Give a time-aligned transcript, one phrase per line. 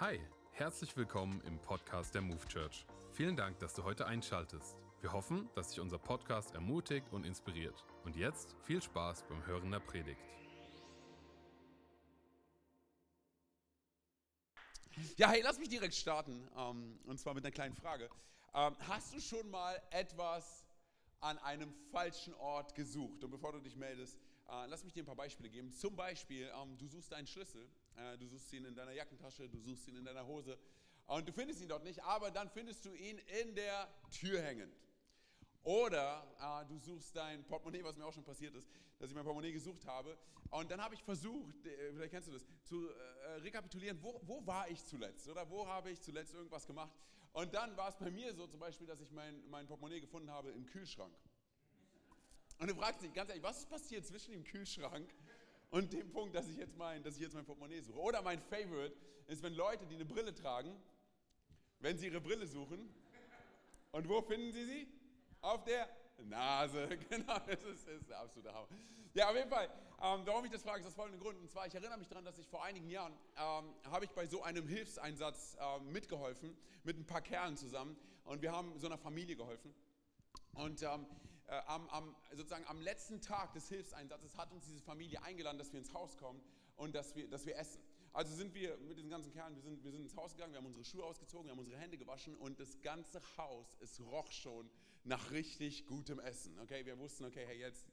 [0.00, 0.20] Hi,
[0.52, 2.86] herzlich willkommen im Podcast der Move Church.
[3.10, 4.78] Vielen Dank, dass du heute einschaltest.
[5.00, 7.84] Wir hoffen, dass dich unser Podcast ermutigt und inspiriert.
[8.04, 10.20] Und jetzt viel Spaß beim Hören der Predigt.
[15.16, 16.48] Ja, hey, lass mich direkt starten.
[16.56, 18.08] ähm, und zwar mit einer kleinen Frage.
[18.54, 20.64] Ähm, hast du schon mal etwas
[21.18, 23.24] an einem falschen Ort gesucht?
[23.24, 24.16] Und bevor du dich meldest,
[24.48, 25.72] äh, lass mich dir ein paar Beispiele geben.
[25.72, 27.68] Zum Beispiel, ähm, du suchst deinen Schlüssel,
[28.18, 30.58] du suchst ihn in deiner Jackentasche, du suchst ihn in deiner Hose
[31.06, 34.74] und du findest ihn dort nicht, aber dann findest du ihn in der Tür hängend.
[35.62, 38.68] Oder äh, du suchst dein Portemonnaie, was mir auch schon passiert ist,
[38.98, 40.16] dass ich mein Portemonnaie gesucht habe.
[40.50, 44.46] Und dann habe ich versucht, äh, vielleicht kennst du das, zu äh, rekapitulieren, wo, wo
[44.46, 45.28] war ich zuletzt?
[45.28, 46.92] Oder wo habe ich zuletzt irgendwas gemacht?
[47.32, 50.30] Und dann war es bei mir so zum Beispiel, dass ich mein, mein Portemonnaie gefunden
[50.30, 51.14] habe im Kühlschrank.
[52.58, 55.08] Und du fragst dich ganz ehrlich, was ist passiert zwischen dem Kühlschrank
[55.70, 57.98] und dem Punkt, dass ich jetzt mein, dass ich jetzt mein Portemonnaie suche?
[57.98, 58.94] Oder mein Favorite
[59.26, 60.74] ist, wenn Leute, die eine Brille tragen,
[61.80, 62.88] wenn sie ihre Brille suchen,
[63.92, 64.88] und wo finden sie sie?
[65.40, 68.68] Auf der Nase, genau, das ist, ist der absolute Hammer.
[69.14, 69.66] Ja, auf jeden Fall,
[70.02, 71.38] ähm, warum ich das frage, ist aus folgendem Grund.
[71.40, 74.26] Und zwar, ich erinnere mich daran, dass ich vor einigen Jahren, ähm, habe ich bei
[74.26, 77.96] so einem Hilfseinsatz ähm, mitgeholfen, mit ein paar Kerlen zusammen.
[78.24, 79.74] Und wir haben so einer Familie geholfen.
[80.52, 81.06] Und ähm,
[81.48, 85.72] äh, am, am, sozusagen am letzten Tag des Hilfseinsatzes hat uns diese Familie eingeladen, dass
[85.72, 86.42] wir ins Haus kommen
[86.76, 87.80] und dass wir, dass wir essen.
[88.12, 90.58] Also sind wir mit diesen ganzen Kerlen, wir sind, wir sind ins Haus gegangen, wir
[90.58, 94.30] haben unsere Schuhe ausgezogen, wir haben unsere Hände gewaschen und das ganze Haus, es roch
[94.30, 94.70] schon
[95.04, 96.58] nach richtig gutem Essen.
[96.60, 97.86] Okay, wir wussten, okay, hey, jetzt,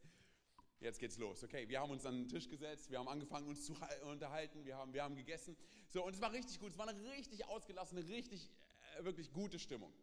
[0.79, 1.43] jetzt geht's los.
[1.43, 4.75] Okay, wir haben uns an den Tisch gesetzt, wir haben angefangen, uns zu unterhalten, wir
[4.75, 5.55] haben, wir haben gegessen.
[5.89, 8.49] So, und es war richtig gut, es war eine richtig ausgelassene, richtig,
[8.97, 9.93] äh, wirklich gute Stimmung.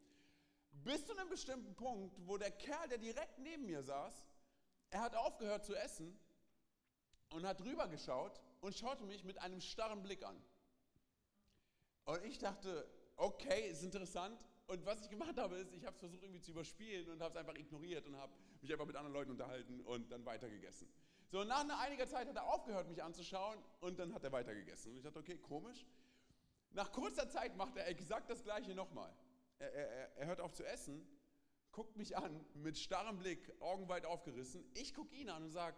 [0.73, 4.25] Bis zu einem bestimmten Punkt, wo der Kerl, der direkt neben mir saß,
[4.91, 6.19] er hat aufgehört zu essen
[7.31, 10.43] und hat rüber geschaut und schaute mich mit einem starren Blick an.
[12.05, 14.45] Und ich dachte, okay, ist interessant.
[14.67, 17.35] Und was ich gemacht habe, ist, ich habe es versucht irgendwie zu überspielen und habe
[17.35, 20.89] es einfach ignoriert und habe mich einfach mit anderen Leuten unterhalten und dann weitergegessen.
[21.31, 24.93] So, nach einiger Zeit hat er aufgehört, mich anzuschauen und dann hat er weitergegessen.
[24.93, 25.87] Und ich dachte, okay, komisch.
[26.73, 29.15] Nach kurzer Zeit macht er exakt das Gleiche nochmal.
[29.63, 31.07] Er, er, hört auf zu essen,
[31.71, 34.65] guckt mich an mit starrem Blick, Augen weit aufgerissen.
[34.75, 35.77] Ich gucke ihn an und sage,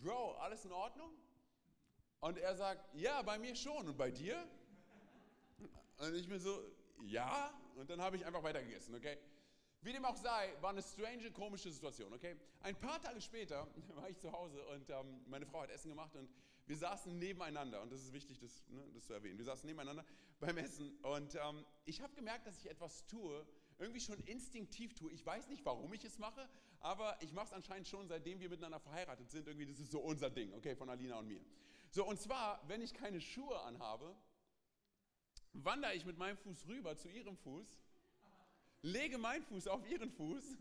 [0.00, 1.10] Bro, alles in Ordnung?
[2.20, 3.86] Und er sagt, ja, bei mir schon.
[3.88, 4.48] Und bei dir?
[5.98, 6.58] Und ich mir so,
[7.04, 7.52] ja.
[7.76, 9.18] Und dann habe ich einfach weitergegessen, okay?
[9.82, 12.36] Wie dem auch sei, war eine strange, komische Situation, okay?
[12.62, 16.16] Ein paar Tage später war ich zu Hause und ähm, meine Frau hat Essen gemacht
[16.16, 16.28] und
[16.68, 19.38] wir saßen nebeneinander und das ist wichtig, das, ne, das zu erwähnen.
[19.38, 20.04] Wir saßen nebeneinander
[20.38, 23.46] beim Essen und ähm, ich habe gemerkt, dass ich etwas tue,
[23.78, 25.10] irgendwie schon instinktiv tue.
[25.12, 26.48] Ich weiß nicht, warum ich es mache,
[26.80, 29.46] aber ich mache es anscheinend schon, seitdem wir miteinander verheiratet sind.
[29.46, 31.40] Irgendwie, das ist so unser Ding, okay, von Alina und mir.
[31.90, 34.14] So, und zwar, wenn ich keine Schuhe anhabe,
[35.54, 37.66] wandere ich mit meinem Fuß rüber zu ihrem Fuß,
[38.82, 40.58] lege meinen Fuß auf ihren Fuß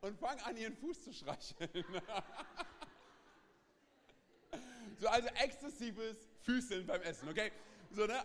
[0.00, 1.84] und fange an, ihren Fuß zu streicheln.
[5.22, 7.52] so, also exzessives Füßeln beim Essen, okay?
[7.90, 8.24] So, ne?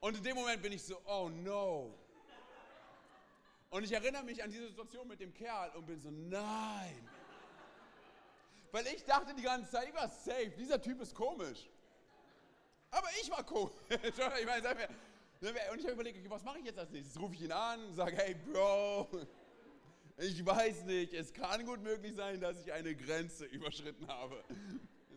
[0.00, 1.94] Und in dem Moment bin ich so, oh no.
[3.70, 7.08] Und ich erinnere mich an diese Situation mit dem Kerl und bin so, nein.
[8.72, 11.68] Weil ich dachte die ganze Zeit, ich war safe, dieser Typ ist komisch.
[12.90, 13.74] Aber ich war komisch.
[13.90, 14.88] ich meine,
[15.40, 17.20] und ich habe überlegt, okay, was mache ich jetzt als nächstes?
[17.20, 19.08] Rufe ich ihn an, sage, hey Bro,
[20.16, 24.42] ich weiß nicht, es kann gut möglich sein, dass ich eine Grenze überschritten habe.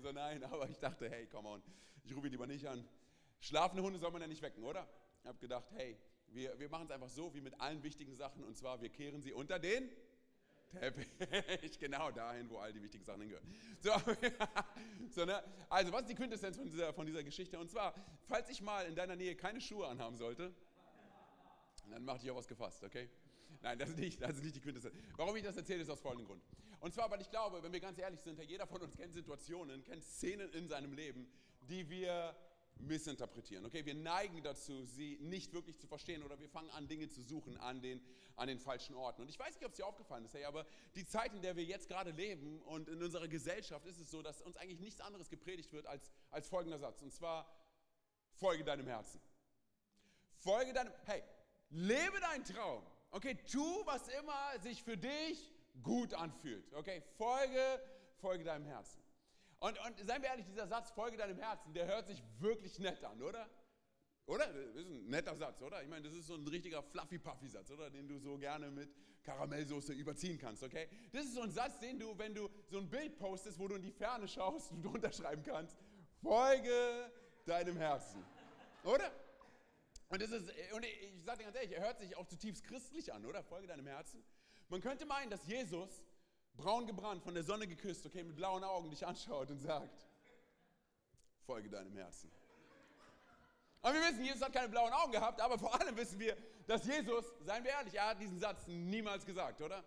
[0.03, 1.63] So, nein, aber ich dachte, hey, come on,
[2.03, 2.85] ich rufe ihn lieber nicht an.
[3.39, 4.85] Schlafende Hunde soll man ja nicht wecken, oder?
[5.21, 5.97] Ich habe gedacht, hey,
[6.27, 9.21] wir, wir machen es einfach so wie mit allen wichtigen Sachen und zwar, wir kehren
[9.21, 9.89] sie unter den
[10.71, 13.47] Teppich, genau dahin, wo all die wichtigen Sachen hingehören.
[13.79, 13.91] So,
[15.09, 15.41] so, ne?
[15.69, 17.57] Also, was ist die Quintessenz von dieser, von dieser Geschichte?
[17.57, 17.93] Und zwar,
[18.27, 20.53] falls ich mal in deiner Nähe keine Schuhe anhaben sollte,
[21.89, 23.09] dann mach dich auf was gefasst, okay?
[23.63, 24.93] Nein, das ist, nicht, das ist nicht die Quintessenz.
[25.15, 26.43] Warum ich das erzähle, ist aus folgendem Grund.
[26.81, 29.85] Und zwar, weil ich glaube, wenn wir ganz ehrlich sind, jeder von uns kennt Situationen,
[29.85, 31.31] kennt Szenen in seinem Leben,
[31.69, 32.35] die wir
[32.75, 33.65] missinterpretieren.
[33.65, 37.21] Okay, wir neigen dazu, sie nicht wirklich zu verstehen oder wir fangen an, Dinge zu
[37.21, 38.01] suchen an den,
[38.35, 39.21] an den falschen Orten.
[39.21, 41.55] Und ich weiß nicht, ob es dir aufgefallen ist, hey, aber die Zeit, in der
[41.55, 44.99] wir jetzt gerade leben und in unserer Gesellschaft ist es so, dass uns eigentlich nichts
[44.99, 47.01] anderes gepredigt wird als, als folgender Satz.
[47.01, 47.49] Und zwar,
[48.33, 49.21] folge deinem Herzen.
[50.35, 51.23] Folge deinem, hey,
[51.69, 52.83] lebe deinen Traum.
[53.13, 56.73] Okay, tu, was immer sich für dich gut anfühlt.
[56.73, 57.79] Okay, folge,
[58.15, 59.03] folge deinem Herzen.
[59.59, 63.03] Und, und seien wir ehrlich, dieser Satz, folge deinem Herzen, der hört sich wirklich nett
[63.03, 63.47] an, oder?
[64.25, 64.47] Oder?
[64.51, 65.83] Das ist ein netter Satz, oder?
[65.83, 67.91] Ich meine, das ist so ein richtiger Fluffy-Puffy-Satz, oder?
[67.91, 68.89] Den du so gerne mit
[69.21, 70.89] Karamellsoße überziehen kannst, okay?
[71.11, 73.75] Das ist so ein Satz, den du, wenn du so ein Bild postest, wo du
[73.75, 75.77] in die Ferne schaust und drunter schreiben kannst,
[76.19, 77.11] folge
[77.45, 78.25] deinem Herzen.
[78.83, 79.11] Oder?
[80.13, 83.11] Und, das ist, und ich sage dir ganz ehrlich, er hört sich auch zutiefst christlich
[83.11, 83.41] an, oder?
[83.41, 84.23] Folge deinem Herzen.
[84.69, 86.03] Man könnte meinen, dass Jesus,
[86.55, 90.05] braun gebrannt, von der Sonne geküsst, okay, mit blauen Augen dich anschaut und sagt,
[91.47, 92.31] folge deinem Herzen.
[93.81, 96.37] Und wir wissen, Jesus hat keine blauen Augen gehabt, aber vor allem wissen wir,
[96.67, 99.83] dass Jesus, seien wir ehrlich, er hat diesen Satz niemals gesagt, oder?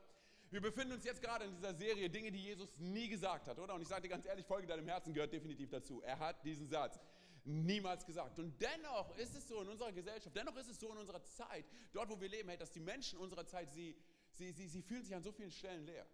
[0.50, 3.74] Wir befinden uns jetzt gerade in dieser Serie Dinge, die Jesus nie gesagt hat, oder?
[3.74, 6.02] Und ich sage dir ganz ehrlich, Folge deinem Herzen gehört definitiv dazu.
[6.02, 6.98] Er hat diesen Satz
[7.46, 8.38] niemals gesagt.
[8.38, 11.64] Und dennoch ist es so in unserer Gesellschaft, dennoch ist es so in unserer Zeit,
[11.92, 13.96] dort wo wir leben, hey, dass die Menschen unserer Zeit, sie,
[14.32, 16.06] sie, sie, sie fühlen sich an so vielen Stellen leer.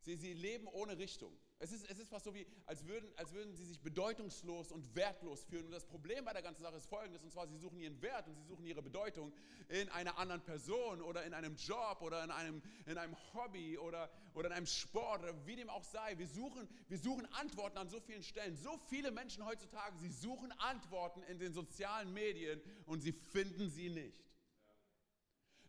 [0.00, 1.36] Sie, sie leben ohne Richtung.
[1.60, 4.94] Es ist, es ist fast so wie, als würden, als würden sie sich bedeutungslos und
[4.94, 5.66] wertlos fühlen.
[5.66, 8.28] Und das Problem bei der ganzen Sache ist folgendes, und zwar, sie suchen ihren Wert
[8.28, 9.32] und sie suchen ihre Bedeutung
[9.68, 14.08] in einer anderen Person oder in einem Job oder in einem, in einem Hobby oder,
[14.34, 16.16] oder in einem Sport oder wie dem auch sei.
[16.16, 18.56] Wir suchen, wir suchen Antworten an so vielen Stellen.
[18.56, 23.90] So viele Menschen heutzutage, sie suchen Antworten in den sozialen Medien und sie finden sie
[23.90, 24.28] nicht.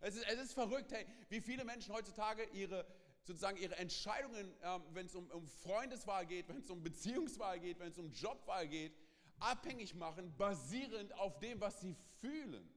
[0.02, 2.86] Es ist, es ist verrückt, hey, wie viele Menschen heutzutage ihre,
[3.24, 7.80] sozusagen ihre Entscheidungen, ähm, wenn es um, um Freundeswahl geht, wenn es um Beziehungswahl geht,
[7.80, 8.94] wenn es um Jobwahl geht,
[9.40, 12.70] abhängig machen, basierend auf dem, was sie fühlen.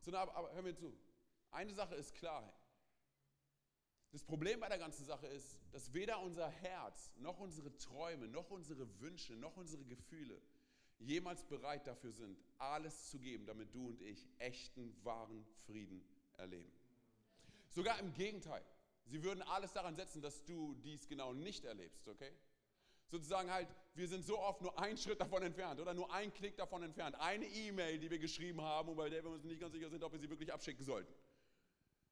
[0.00, 0.92] So, aber, aber hör mir zu.
[1.50, 2.52] Eine Sache ist klar.
[4.10, 8.50] Das Problem bei der ganzen Sache ist, dass weder unser Herz, noch unsere Träume, noch
[8.50, 10.40] unsere Wünsche, noch unsere Gefühle
[10.98, 16.04] jemals bereit dafür sind, alles zu geben, damit du und ich echten, wahren Frieden
[16.36, 16.70] erleben.
[17.70, 18.64] Sogar im Gegenteil.
[19.12, 22.32] Sie würden alles daran setzen, dass du dies genau nicht erlebst, okay?
[23.10, 26.56] Sozusagen halt, wir sind so oft nur einen Schritt davon entfernt oder nur einen Klick
[26.56, 27.14] davon entfernt.
[27.16, 30.02] Eine E-Mail, die wir geschrieben haben und bei der wir uns nicht ganz sicher sind,
[30.02, 31.12] ob wir sie wirklich abschicken sollten.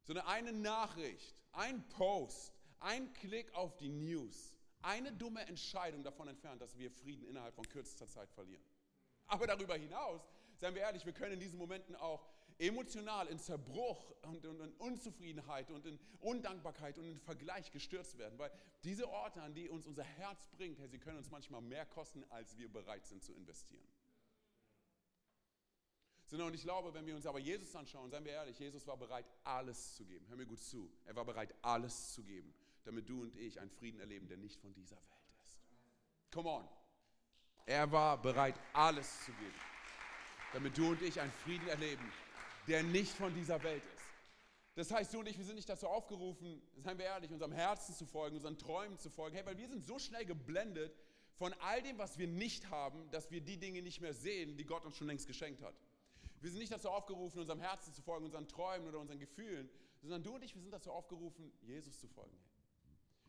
[0.03, 4.53] Sondern eine Nachricht, ein Post, ein Klick auf die News,
[4.83, 8.63] eine dumme Entscheidung davon entfernt, dass wir Frieden innerhalb von kürzester Zeit verlieren.
[9.27, 10.21] Aber darüber hinaus,
[10.59, 12.29] seien wir ehrlich, wir können in diesen Momenten auch
[12.61, 18.39] emotional in Zerbruch und, und, in Unzufriedenheit und in Undankbarkeit und in Vergleich gestürzt werden.
[18.39, 18.53] Weil
[18.85, 22.25] diese Orte, an die uns unser Herz bringt, hey, sie können uns manchmal mehr kosten,
[22.29, 23.89] als wir bereit sind zu investieren.
[26.33, 29.27] und ich glaube, wenn wir uns aber Jesus anschauen, seien wir ehrlich, Jesus war bereit,
[29.43, 30.27] alles zu geben.
[30.29, 30.93] Hör mir gut zu.
[31.07, 32.55] Er war bereit, alles zu geben,
[32.85, 35.59] damit du und ich einen Frieden erleben, der nicht von dieser Welt ist.
[36.31, 36.69] Come on.
[37.67, 39.55] Er war bereit, alles zu geben,
[40.53, 42.13] damit du und ich einen Frieden erleben,
[42.71, 44.05] der nicht von dieser Welt ist.
[44.77, 47.95] Das heißt, du und ich, wir sind nicht dazu aufgerufen, seien wir ehrlich, unserem Herzen
[47.95, 49.35] zu folgen, unseren Träumen zu folgen.
[49.35, 50.97] Hey, weil wir sind so schnell geblendet
[51.35, 54.65] von all dem, was wir nicht haben, dass wir die Dinge nicht mehr sehen, die
[54.65, 55.75] Gott uns schon längst geschenkt hat.
[56.41, 59.69] Wir sind nicht dazu aufgerufen, unserem Herzen zu folgen, unseren Träumen oder unseren Gefühlen,
[60.01, 62.39] sondern du und ich, wir sind dazu aufgerufen, Jesus zu folgen.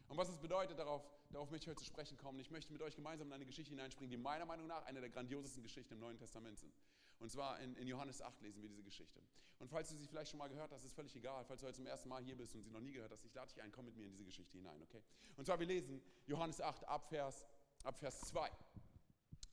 [0.08, 2.40] Und was es bedeutet, darauf, darauf möchte ich heute zu sprechen kommen.
[2.40, 5.10] Ich möchte mit euch gemeinsam in eine Geschichte hineinspringen, die meiner Meinung nach eine der
[5.10, 6.74] grandiosesten Geschichten im Neuen Testament sind.
[7.22, 9.22] Und zwar in, in, Johannes 8 lesen wir diese Geschichte.
[9.60, 11.46] Und falls du sie vielleicht schon mal gehört hast, ist völlig egal.
[11.46, 13.34] Falls du heute zum ersten Mal hier bist und sie noch nie gehört hast, ich
[13.36, 15.04] lade dich ein, komm mit mir in diese Geschichte hinein, okay?
[15.38, 17.46] Und zwar, wir lesen Johannes 8 ab Vers,
[17.84, 18.50] ab Vers 2.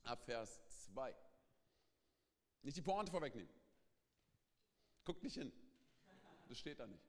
[0.04, 0.62] Ab Vers
[0.94, 1.14] 2.
[2.62, 3.52] Nicht die Pointe vorwegnehmen.
[5.04, 5.52] Guckt nicht hin.
[6.48, 7.06] Das steht da nicht.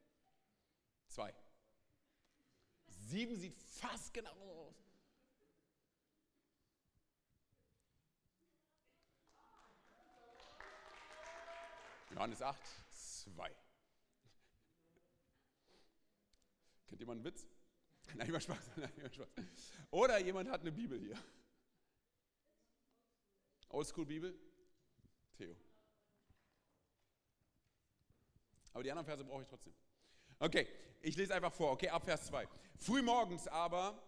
[1.07, 1.33] 2.
[2.87, 4.88] 7 sieht fast genau aus.
[12.11, 12.61] Johannes 8,
[13.35, 13.55] 2.
[16.87, 17.47] Kennt jemand einen Witz?
[18.15, 18.57] Nein, immer Spaß.
[18.77, 19.27] Nein, immer Spaß.
[19.91, 21.17] Oder jemand hat eine Bibel hier.
[23.69, 24.37] Oldschool-Bibel?
[25.37, 25.55] Theo.
[28.73, 29.73] Aber die anderen Verse brauche ich trotzdem.
[30.39, 30.67] Okay,
[31.01, 32.47] ich lese einfach vor, okay, ab Vers 2.
[32.77, 34.01] Frühmorgens aber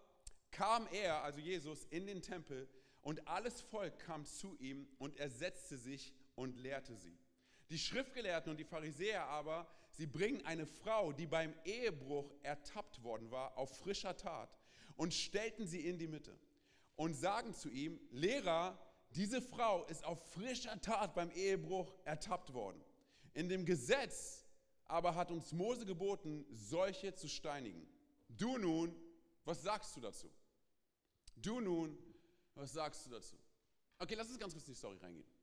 [0.50, 2.68] kam er, also Jesus, in den Tempel
[3.02, 7.18] und alles Volk kam zu ihm und er setzte sich und lehrte sie.
[7.72, 13.32] Die Schriftgelehrten und die Pharisäer aber, sie bringen eine Frau, die beim Ehebruch ertappt worden
[13.32, 14.50] war, auf frischer Tat
[14.98, 16.38] und stellten sie in die Mitte
[16.98, 18.78] und sagen zu ihm, Lehrer,
[19.12, 22.84] diese Frau ist auf frischer Tat beim Ehebruch ertappt worden.
[23.34, 24.46] In dem Gesetz
[24.84, 27.88] aber hat uns Mose geboten, solche zu steinigen.
[28.28, 28.94] Du nun,
[29.46, 30.30] was sagst du dazu?
[31.38, 31.98] Du nun,
[32.54, 33.38] was sagst du dazu?
[33.98, 35.41] Okay, lass uns ganz kurz in die Story reingehen.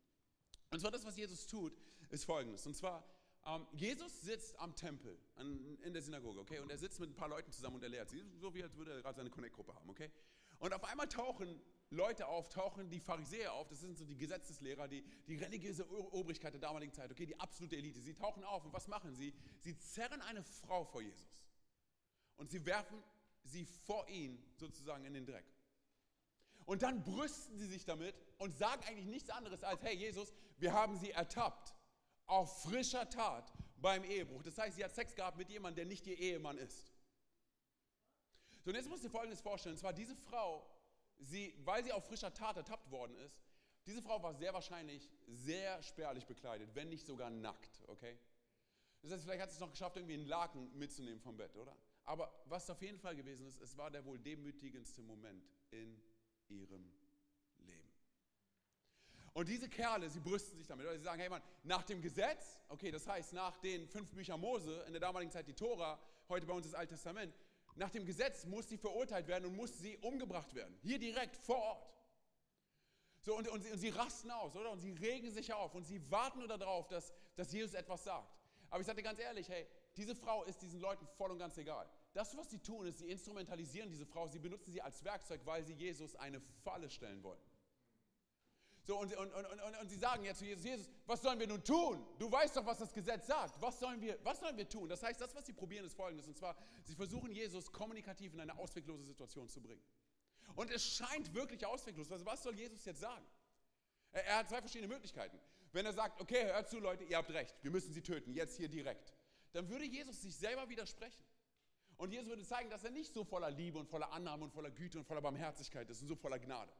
[0.70, 1.72] Und zwar das, was Jesus tut,
[2.10, 2.66] ist folgendes.
[2.66, 3.04] Und zwar,
[3.46, 6.58] ähm, Jesus sitzt am Tempel, an, in der Synagoge, okay?
[6.58, 8.76] Und er sitzt mit ein paar Leuten zusammen und er lehrt sie, so wie als
[8.76, 10.10] würde er gerade seine Connect-Gruppe haben, okay?
[10.58, 11.60] Und auf einmal tauchen
[11.90, 16.52] Leute auf, tauchen die Pharisäer auf, das sind so die Gesetzeslehrer, die, die religiöse Obrigkeit
[16.52, 17.24] der damaligen Zeit, okay?
[17.24, 18.00] Die absolute Elite.
[18.00, 19.32] Sie tauchen auf und was machen sie?
[19.60, 21.46] Sie zerren eine Frau vor Jesus.
[22.36, 23.02] Und sie werfen
[23.44, 25.46] sie vor ihn sozusagen in den Dreck.
[26.66, 30.72] Und dann brüsten sie sich damit und sagen eigentlich nichts anderes als, hey Jesus, wir
[30.72, 31.74] haben sie ertappt.
[32.28, 34.42] auf frischer Tat beim Ehebruch.
[34.42, 36.92] Das heißt, sie hat Sex gehabt mit jemandem, der nicht ihr Ehemann ist.
[38.62, 39.74] So, und jetzt musst du dir Folgendes vorstellen.
[39.74, 40.68] Und zwar diese Frau,
[41.18, 43.42] sie, weil sie auf frischer Tat ertappt worden ist,
[43.86, 48.18] diese Frau war sehr wahrscheinlich sehr spärlich bekleidet, wenn nicht sogar nackt, okay?
[49.00, 51.74] Das heißt, vielleicht hat sie es noch geschafft, irgendwie einen Laken mitzunehmen vom Bett, oder?
[52.04, 55.98] Aber was auf jeden Fall gewesen ist, es war der wohl demütigendste Moment in
[56.48, 56.97] ihrem Leben.
[59.38, 62.58] Und diese Kerle, sie brüsten sich damit, oder sie sagen, hey Mann, nach dem Gesetz,
[62.68, 65.96] okay, das heißt nach den fünf Büchern Mose, in der damaligen Zeit die Tora,
[66.28, 67.32] heute bei uns das Alte Testament,
[67.76, 70.76] nach dem Gesetz muss sie verurteilt werden und muss sie umgebracht werden.
[70.82, 71.88] Hier direkt vor Ort.
[73.20, 74.72] So, und, und, sie, und sie rasten aus, oder?
[74.72, 78.36] Und sie regen sich auf und sie warten nur darauf, dass, dass Jesus etwas sagt.
[78.70, 81.56] Aber ich sage dir ganz ehrlich, hey, diese Frau ist diesen Leuten voll und ganz
[81.58, 81.88] egal.
[82.12, 85.64] Das, was sie tun, ist, sie instrumentalisieren diese Frau, sie benutzen sie als Werkzeug, weil
[85.64, 87.38] sie Jesus eine Falle stellen wollen.
[88.88, 91.46] So, und, und, und, und, und sie sagen jetzt zu Jesus, Jesus, was sollen wir
[91.46, 92.02] nun tun?
[92.18, 93.60] Du weißt doch, was das Gesetz sagt.
[93.60, 94.88] Was sollen, wir, was sollen wir tun?
[94.88, 96.26] Das heißt, das, was sie probieren, ist folgendes.
[96.26, 99.82] Und zwar, sie versuchen Jesus kommunikativ in eine ausweglose Situation zu bringen.
[100.54, 102.10] Und es scheint wirklich ausweglos.
[102.10, 103.26] Also was soll Jesus jetzt sagen?
[104.12, 105.38] Er, er hat zwei verschiedene Möglichkeiten.
[105.72, 108.56] Wenn er sagt, okay, hört zu, Leute, ihr habt recht, wir müssen sie töten, jetzt
[108.56, 109.12] hier direkt,
[109.52, 111.26] dann würde Jesus sich selber widersprechen.
[111.98, 114.70] Und Jesus würde zeigen, dass er nicht so voller Liebe und voller Annahme und voller
[114.70, 116.72] Güte und voller Barmherzigkeit ist und so voller Gnade.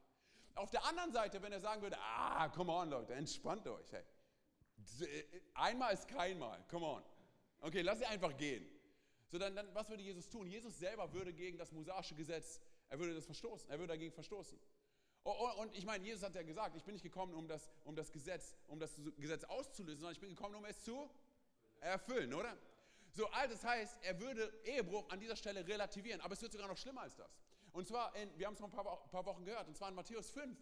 [0.55, 3.93] Auf der anderen Seite, wenn er sagen würde, ah, come on, Leute, entspannt euch.
[3.93, 4.05] Hey.
[5.55, 7.03] Einmal ist keinmal, come on.
[7.61, 8.67] Okay, lass sie einfach gehen.
[9.29, 10.47] So, dann, dann, was würde Jesus tun?
[10.49, 14.59] Jesus selber würde gegen das mosaische Gesetz, er würde das verstoßen, er würde dagegen verstoßen.
[15.25, 17.69] Oh, oh, und ich meine, Jesus hat ja gesagt, ich bin nicht gekommen, um das,
[17.85, 21.11] um das, Gesetz, um das Gesetz auszulösen, sondern ich bin gekommen, um es zu
[21.81, 22.57] erfüllen, oder?
[23.11, 26.69] So, all das heißt, er würde Ehebruch an dieser Stelle relativieren, aber es wird sogar
[26.69, 27.31] noch schlimmer als das.
[27.73, 29.95] Und zwar, in, wir haben es vor ein paar, paar Wochen gehört, und zwar in
[29.95, 30.57] Matthäus 5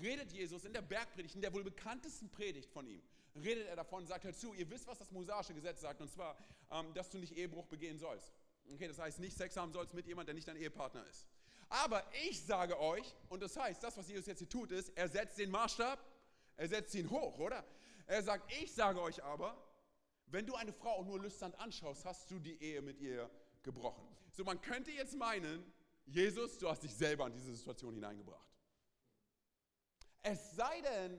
[0.00, 3.02] redet Jesus in der Bergpredigt, in der wohl bekanntesten Predigt von ihm,
[3.34, 6.36] redet er davon, sagt halt zu, ihr wisst, was das mosaische Gesetz sagt, und zwar,
[6.70, 8.32] ähm, dass du nicht Ehebruch begehen sollst.
[8.72, 11.26] Okay, das heißt, nicht Sex haben sollst mit jemandem, der nicht dein Ehepartner ist.
[11.68, 15.08] Aber ich sage euch, und das heißt, das, was Jesus jetzt hier tut, ist, er
[15.08, 15.98] setzt den Maßstab,
[16.56, 17.64] er setzt ihn hoch, oder?
[18.06, 19.56] Er sagt, ich sage euch aber,
[20.26, 23.30] wenn du eine Frau nur lüstern anschaust, hast du die Ehe mit ihr
[23.62, 24.06] gebrochen.
[24.32, 25.64] So, man könnte jetzt meinen,
[26.12, 28.46] Jesus, du hast dich selber in diese Situation hineingebracht.
[30.22, 31.18] Es sei denn,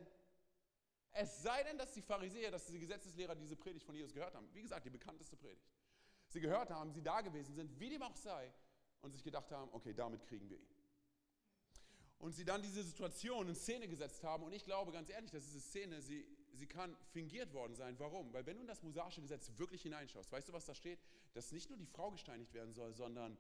[1.12, 4.48] es sei denn, dass die Pharisäer, dass die Gesetzeslehrer diese Predigt von Jesus gehört haben.
[4.54, 5.68] Wie gesagt, die bekannteste Predigt.
[6.28, 8.54] Sie gehört haben, sie da gewesen sind, wie dem auch sei,
[9.02, 10.76] und sich gedacht haben, okay, damit kriegen wir ihn.
[12.20, 14.44] Und sie dann diese Situation in Szene gesetzt haben.
[14.44, 18.00] Und ich glaube ganz ehrlich, dass diese Szene, sie, sie kann fingiert worden sein.
[18.00, 18.32] Warum?
[18.32, 21.00] Weil wenn du in das mosaische Gesetz wirklich hineinschaust, weißt du, was da steht?
[21.34, 23.38] Dass nicht nur die Frau gesteinigt werden soll, sondern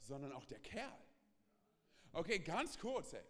[0.00, 0.98] sondern auch der Kerl.
[2.12, 3.24] Okay, ganz kurz, ey.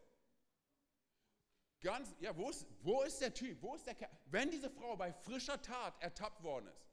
[1.83, 3.63] Ganz, ja, wo ist, wo ist der Typ?
[3.63, 4.11] Wo ist der Kerl?
[4.27, 6.87] Wenn diese Frau bei frischer Tat ertappt worden ist,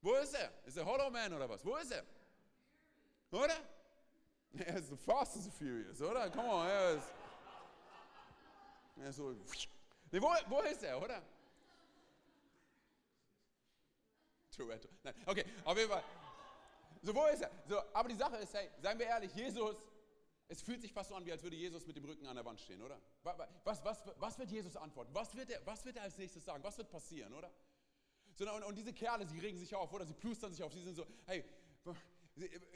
[0.00, 0.52] wo ist er?
[0.64, 1.64] Ist er Hollow Man oder was?
[1.64, 2.04] Wo ist er?
[3.30, 3.54] Oder?
[4.54, 6.28] Er ist fast and furious, oder?
[6.30, 7.08] Come on, er ist.
[8.98, 9.34] Er ist so.
[10.10, 11.22] Nee, wo, wo ist er, oder?
[14.54, 14.88] Toretto.
[15.02, 16.04] Nein, okay, auf jeden Fall.
[17.02, 17.50] So, wo ist er?
[17.66, 19.76] So, aber die Sache ist, hey, seien wir ehrlich, Jesus,
[20.48, 22.44] es fühlt sich fast so an, wie als würde Jesus mit dem Rücken an der
[22.44, 23.00] Wand stehen, oder?
[23.22, 25.12] Was, was, was wird Jesus antworten?
[25.14, 26.62] Was wird, er, was wird er als nächstes sagen?
[26.62, 27.50] Was wird passieren, oder?
[28.34, 30.06] So, und, und diese Kerle, sie regen sich auf, oder?
[30.06, 31.44] Sie plustern sich auf, sie sind so, hey,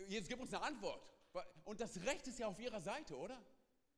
[0.08, 1.06] Jesus, gib uns eine Antwort.
[1.64, 3.40] Und das Recht ist ja auf ihrer Seite, oder?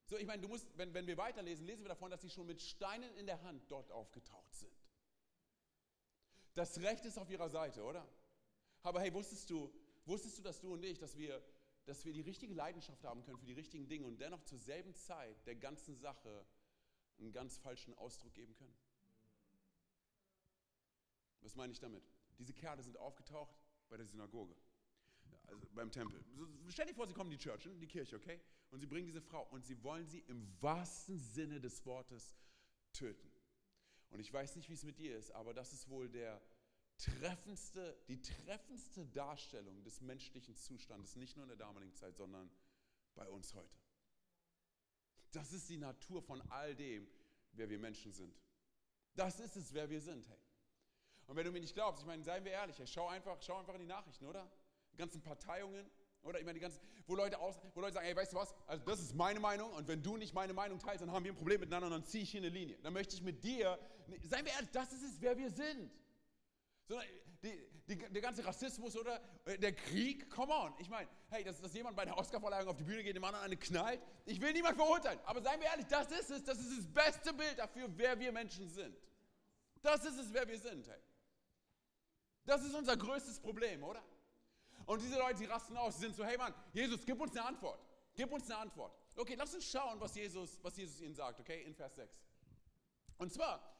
[0.07, 2.47] So, ich meine, du musst, wenn, wenn wir weiterlesen, lesen wir davon, dass sie schon
[2.47, 4.73] mit Steinen in der Hand dort aufgetaucht sind.
[6.55, 8.07] Das Recht ist auf ihrer Seite, oder?
[8.83, 9.73] Aber hey, wusstest du,
[10.09, 11.43] Wusstest du, dass du und ich, dass wir,
[11.85, 14.95] dass wir die richtige Leidenschaft haben können für die richtigen Dinge und dennoch zur selben
[14.95, 16.47] Zeit der ganzen Sache
[17.19, 18.75] einen ganz falschen Ausdruck geben können?
[21.43, 22.03] Was meine ich damit?
[22.39, 23.55] Diese Kerle sind aufgetaucht
[23.91, 24.57] bei der Synagoge,
[25.47, 26.25] also beim Tempel.
[26.69, 28.41] Stell dir vor, sie kommen in die Church, in die Kirche, okay?
[28.71, 32.35] Und sie bringen diese Frau und sie wollen sie im wahrsten Sinne des Wortes
[32.95, 33.31] töten.
[34.09, 36.41] Und ich weiß nicht, wie es mit dir ist, aber das ist wohl der
[36.99, 42.51] treffendste, die treffendste Darstellung des menschlichen Zustandes, nicht nur in der damaligen Zeit, sondern
[43.15, 43.79] bei uns heute.
[45.31, 47.09] Das ist die Natur von all dem,
[47.53, 48.35] wer wir Menschen sind.
[49.15, 50.39] Das ist es, wer wir sind, hey.
[51.27, 53.59] Und wenn du mir nicht glaubst, ich meine, seien wir ehrlich, hey, schau, einfach, schau
[53.59, 54.51] einfach in die Nachrichten, oder?
[54.93, 55.89] Die ganzen Parteiungen,
[56.23, 56.39] oder?
[56.39, 58.85] Ich meine, die ganzen, wo Leute, aus, wo Leute sagen, ey, weißt du was, also
[58.85, 61.37] das ist meine Meinung und wenn du nicht meine Meinung teilst, dann haben wir ein
[61.37, 62.79] Problem miteinander und dann ziehe ich hier eine Linie.
[62.79, 63.79] Dann möchte ich mit dir,
[64.25, 65.91] seien wir ehrlich, das ist es, wer wir sind
[66.89, 67.07] sondern
[67.43, 70.75] die, die, der ganze Rassismus oder äh, der Krieg, come on.
[70.79, 73.45] Ich meine, hey, dass, dass jemand bei der Oscarverleihung auf die Bühne geht, dem anderen
[73.45, 75.21] eine knallt, ich will niemand verurteilen.
[75.25, 78.33] Aber seien wir ehrlich, das ist es, das ist das beste Bild dafür, wer wir
[78.33, 78.97] Menschen sind.
[79.83, 80.89] Das ist es, wer wir sind.
[80.89, 81.01] Hey.
[82.45, 84.03] Das ist unser größtes Problem, oder?
[84.87, 87.85] Und diese Leute, die rasten aus, sind so, hey Mann, Jesus, gib uns eine Antwort.
[88.15, 88.97] Gib uns eine Antwort.
[89.15, 92.19] Okay, lass uns schauen, was Jesus, was Jesus ihnen sagt, okay, in Vers 6.
[93.19, 93.78] Und zwar,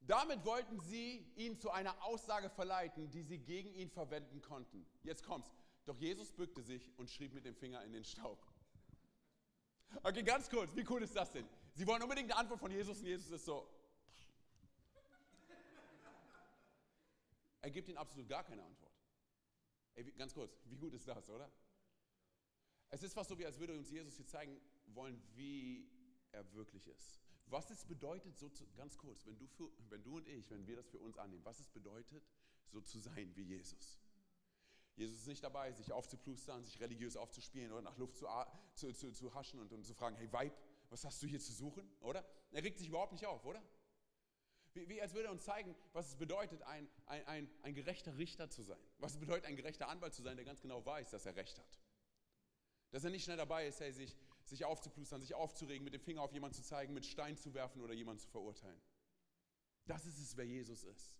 [0.00, 4.86] damit wollten sie ihn zu einer Aussage verleiten, die sie gegen ihn verwenden konnten.
[5.02, 5.50] Jetzt kommt's.
[5.86, 8.44] Doch Jesus bückte sich und schrieb mit dem Finger in den Staub.
[10.02, 11.48] Okay, ganz kurz, wie cool ist das denn?
[11.74, 13.68] Sie wollen unbedingt eine Antwort von Jesus und Jesus ist so.
[17.62, 18.92] Er gibt ihnen absolut gar keine Antwort.
[19.94, 21.50] Ey, ganz kurz, wie gut ist das, oder?
[22.88, 25.88] Es ist fast so, wie als würde uns Jesus hier zeigen wollen, wie
[26.32, 27.20] er wirklich ist.
[27.50, 30.66] Was es bedeutet, so zu, ganz kurz, wenn du, für, wenn du und ich, wenn
[30.66, 32.24] wir das für uns annehmen, was es bedeutet,
[32.68, 33.98] so zu sein wie Jesus.
[34.94, 38.26] Jesus ist nicht dabei, sich aufzuplustern, sich religiös aufzuspielen oder nach Luft zu,
[38.74, 40.56] zu, zu, zu haschen und, und zu fragen, hey Weib,
[40.90, 42.24] was hast du hier zu suchen, oder?
[42.52, 43.62] Er regt sich überhaupt nicht auf, oder?
[44.72, 48.16] Wie, wie, als würde er uns zeigen, was es bedeutet, ein, ein, ein, ein gerechter
[48.16, 48.78] Richter zu sein.
[48.98, 51.58] Was es bedeutet, ein gerechter Anwalt zu sein, der ganz genau weiß, dass er Recht
[51.58, 51.80] hat.
[52.90, 54.16] Dass er nicht schnell dabei ist, hey, sich
[54.50, 57.80] sich aufzuplustern, sich aufzuregen, mit dem Finger auf jemanden zu zeigen, mit Stein zu werfen
[57.80, 58.80] oder jemanden zu verurteilen.
[59.86, 61.14] Das ist es, wer Jesus ist.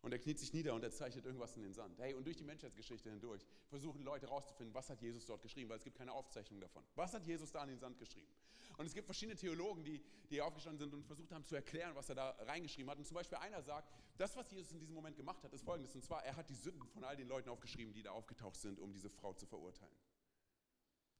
[0.00, 1.98] Und er kniet sich nieder und er zeichnet irgendwas in den Sand.
[1.98, 5.78] Hey, und durch die Menschheitsgeschichte hindurch versuchen Leute herauszufinden, was hat Jesus dort geschrieben, weil
[5.78, 6.84] es gibt keine Aufzeichnung davon.
[6.94, 8.32] Was hat Jesus da in den Sand geschrieben?
[8.76, 10.00] Und es gibt verschiedene Theologen, die,
[10.30, 12.98] die aufgestanden sind und versucht haben zu erklären, was er da reingeschrieben hat.
[12.98, 15.94] Und zum Beispiel einer sagt, das, was Jesus in diesem Moment gemacht hat, ist folgendes.
[15.96, 18.78] Und zwar, er hat die Sünden von all den Leuten aufgeschrieben, die da aufgetaucht sind,
[18.78, 19.94] um diese Frau zu verurteilen.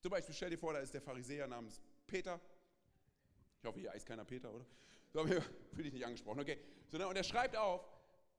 [0.00, 2.40] Zum Beispiel, stell dir vor, da ist der Pharisäer namens Peter.
[3.60, 4.64] Ich hoffe, hier heißt keiner Peter, oder?
[5.12, 5.26] So,
[5.72, 6.40] fühle dich nicht angesprochen.
[6.40, 6.58] Okay.
[6.88, 7.84] So, und er schreibt auf,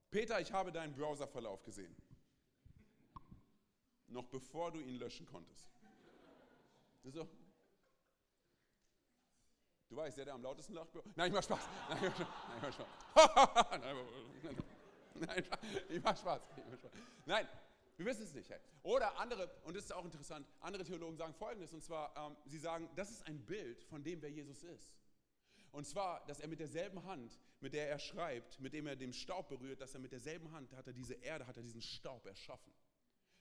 [0.09, 1.95] Peter, ich habe deinen Browserverlauf gesehen.
[4.07, 5.67] Noch bevor du ihn löschen konntest.
[7.03, 7.27] So.
[9.89, 10.89] Du weißt, der, der am lautesten lacht.
[11.15, 11.67] Nein, ich mach Spaß.
[11.89, 12.87] Nein, ich mach Spaß.
[15.15, 15.43] Nein,
[15.89, 16.41] ich mach Spaß.
[17.25, 17.47] Nein,
[17.99, 18.49] wir wissen es nicht.
[18.49, 18.59] Hey.
[18.83, 22.57] Oder andere, und das ist auch interessant, andere Theologen sagen Folgendes, und zwar, ähm, sie
[22.57, 24.95] sagen, das ist ein Bild von dem, wer Jesus ist.
[25.71, 29.11] Und zwar, dass er mit derselben Hand, mit der er schreibt, mit dem er den
[29.11, 32.25] Staub berührt, dass er mit derselben Hand hat er diese Erde, hat er diesen Staub
[32.25, 32.71] erschaffen.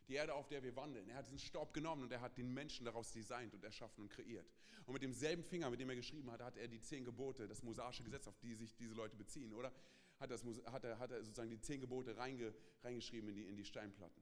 [0.09, 1.09] Die Erde, auf der wir wandeln.
[1.09, 4.11] Er hat diesen Staub genommen und er hat den Menschen daraus designt und erschaffen und
[4.11, 4.51] kreiert.
[4.87, 7.62] Und mit demselben Finger, mit dem er geschrieben hat, hat er die zehn Gebote, das
[7.62, 9.73] mosaische Gesetz, auf die sich diese Leute beziehen, oder?
[10.18, 13.57] Hat, das, hat, er, hat er sozusagen die zehn Gebote reinge, reingeschrieben in die, in
[13.57, 14.21] die Steinplatten.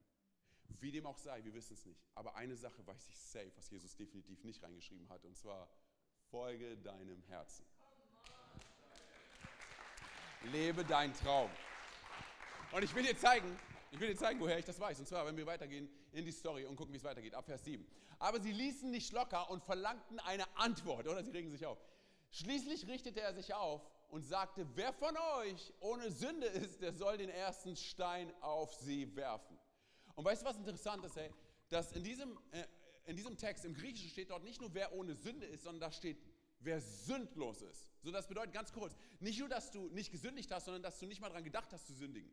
[0.81, 2.01] Wie dem auch sei, wir wissen es nicht.
[2.15, 5.69] Aber eine Sache weiß ich safe, was Jesus definitiv nicht reingeschrieben hat, und zwar
[6.31, 7.65] folge deinem Herzen.
[10.45, 11.51] Lebe deinen Traum.
[12.73, 13.59] Und ich will dir zeigen,
[13.91, 14.99] ich will dir zeigen, woher ich das weiß.
[15.01, 17.65] Und zwar, wenn wir weitergehen in die Story und gucken, wie es weitergeht, ab Vers
[17.65, 17.87] 7.
[18.19, 21.23] Aber sie ließen nicht locker und verlangten eine Antwort, oder?
[21.23, 21.79] Sie regen sich auf.
[22.31, 27.19] Schließlich richtete er sich auf und sagte, wer von euch ohne Sünde ist, der soll
[27.19, 29.56] den ersten Stein auf sie werfen.
[30.17, 31.31] Und weißt du, was interessant ist, hey?
[31.69, 32.65] Dass in diesem, äh,
[33.05, 35.93] in diesem Text im Griechischen steht dort nicht nur, wer ohne Sünde ist, sondern da
[35.93, 36.19] steht,
[36.61, 37.91] wer sündlos ist.
[38.03, 41.07] So, das bedeutet ganz kurz, nicht nur, dass du nicht gesündigt hast, sondern dass du
[41.07, 42.31] nicht mal daran gedacht hast zu sündigen.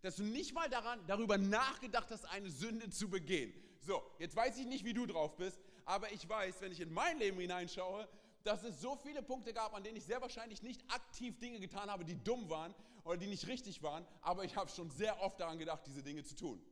[0.00, 3.52] Dass du nicht mal daran, darüber nachgedacht hast, eine Sünde zu begehen.
[3.80, 6.92] So, jetzt weiß ich nicht, wie du drauf bist, aber ich weiß, wenn ich in
[6.92, 8.08] mein Leben hineinschaue,
[8.44, 11.90] dass es so viele Punkte gab, an denen ich sehr wahrscheinlich nicht aktiv Dinge getan
[11.90, 15.40] habe, die dumm waren oder die nicht richtig waren, aber ich habe schon sehr oft
[15.40, 16.62] daran gedacht, diese Dinge zu tun.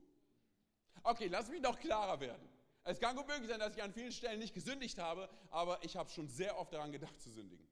[1.06, 2.48] Okay, lass mich noch klarer werden.
[2.82, 5.96] Es kann gut möglich sein, dass ich an vielen Stellen nicht gesündigt habe, aber ich
[5.96, 7.64] habe schon sehr oft daran gedacht zu sündigen.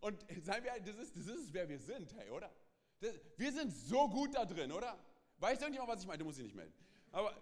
[0.00, 2.52] Und seien wir, das ist, das ist wer wir sind, hey, oder?
[3.00, 4.96] Das, wir sind so gut da drin, oder?
[5.38, 6.18] Weißt du irgendjemand, was ich meine?
[6.18, 6.72] Du musst dich nicht melden.
[7.10, 7.34] Aber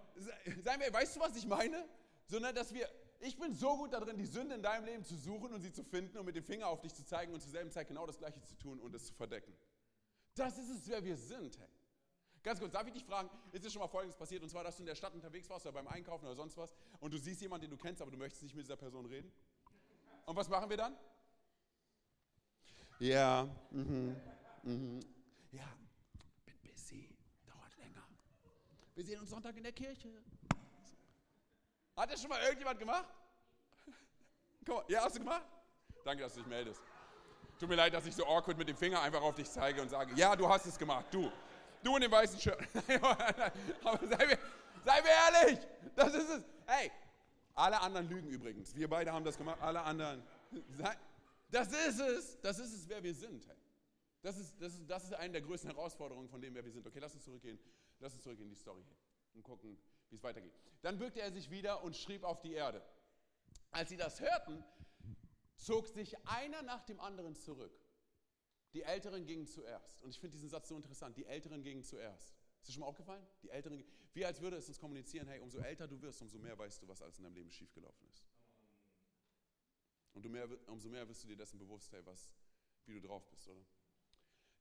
[0.62, 1.86] seien wir, weißt du, was ich meine?
[2.24, 2.88] Sondern, dass wir,
[3.20, 5.72] ich bin so gut da drin, die Sünde in deinem Leben zu suchen und sie
[5.72, 8.06] zu finden und mit dem Finger auf dich zu zeigen und zur selben Zeit genau
[8.06, 9.54] das Gleiche zu tun und es zu verdecken.
[10.34, 11.68] Das ist es, wer wir sind, hey.
[12.44, 14.42] Ganz kurz, darf ich dich fragen, ist dir schon mal Folgendes passiert?
[14.42, 16.74] Und zwar, dass du in der Stadt unterwegs warst oder beim Einkaufen oder sonst was
[17.00, 19.32] und du siehst jemanden, den du kennst, aber du möchtest nicht mit dieser Person reden?
[20.26, 20.94] Und was machen wir dann?
[22.98, 24.14] Ja, mhm,
[24.62, 25.00] mhm.
[25.52, 25.64] Ja,
[26.44, 28.06] bin busy, dauert länger.
[28.94, 30.22] Wir sehen uns Sonntag in der Kirche.
[31.96, 33.08] Hat das schon mal irgendjemand gemacht?
[34.66, 35.46] Komm, ja, hast du gemacht?
[36.04, 36.82] Danke, dass du dich meldest.
[37.58, 39.88] Tut mir leid, dass ich so awkward mit dem Finger einfach auf dich zeige und
[39.88, 41.32] sage, ja, du hast es gemacht, du.
[41.84, 42.58] Du in dem weißen Shirt.
[43.84, 44.38] Aber sei mir,
[44.84, 45.58] sei ehrlich,
[45.94, 46.44] das ist es.
[46.66, 46.90] Hey,
[47.54, 48.74] alle anderen lügen übrigens.
[48.74, 50.22] Wir beide haben das gemacht, alle anderen.
[51.50, 52.40] Das ist es.
[52.40, 53.46] Das ist es, wer wir sind.
[53.46, 53.56] Hey.
[54.22, 56.86] Das, ist, das, ist, das ist eine der größten Herausforderungen von dem, wer wir sind.
[56.86, 57.58] Okay, lass uns zurückgehen.
[58.00, 58.82] Lass uns zurück in die Story
[59.34, 59.76] und gucken,
[60.08, 60.54] wie es weitergeht.
[60.80, 62.82] Dann bückte er sich wieder und schrieb auf die Erde.
[63.70, 64.64] Als sie das hörten,
[65.56, 67.72] zog sich einer nach dem anderen zurück.
[68.74, 70.02] Die Älteren gingen zuerst.
[70.02, 71.16] Und ich finde diesen Satz so interessant.
[71.16, 72.36] Die Älteren gingen zuerst.
[72.58, 73.24] Ist das schon mal aufgefallen?
[73.42, 73.84] Die Älteren,
[74.14, 76.88] wie als würde es uns kommunizieren, hey, umso älter du wirst, umso mehr weißt du,
[76.88, 78.26] was alles in deinem Leben schiefgelaufen ist.
[80.12, 82.32] Und mehr, umso mehr wirst du dir dessen bewusst, hey, was,
[82.86, 83.64] wie du drauf bist, oder?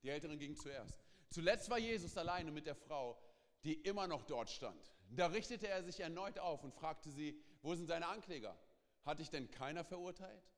[0.02, 1.02] Die Älteren gingen zuerst.
[1.30, 3.18] Zuletzt war Jesus alleine mit der Frau,
[3.64, 4.94] die immer noch dort stand.
[5.10, 8.56] Da richtete er sich erneut auf und fragte sie, wo sind seine Ankläger?
[9.04, 10.53] Hat dich denn keiner verurteilt?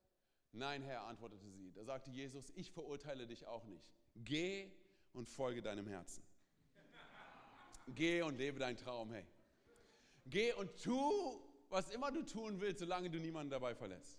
[0.52, 1.72] Nein, Herr, antwortete sie.
[1.72, 3.92] Da sagte Jesus, ich verurteile dich auch nicht.
[4.14, 4.70] Geh
[5.12, 6.22] und folge deinem Herzen.
[7.88, 9.26] Geh und lebe deinen Traum, hey.
[10.26, 14.18] Geh und tu, was immer du tun willst, solange du niemanden dabei verletzt.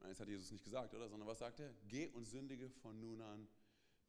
[0.00, 1.08] Nein, das hat Jesus nicht gesagt, oder?
[1.08, 1.74] Sondern was sagt er?
[1.88, 3.48] Geh und sündige von nun an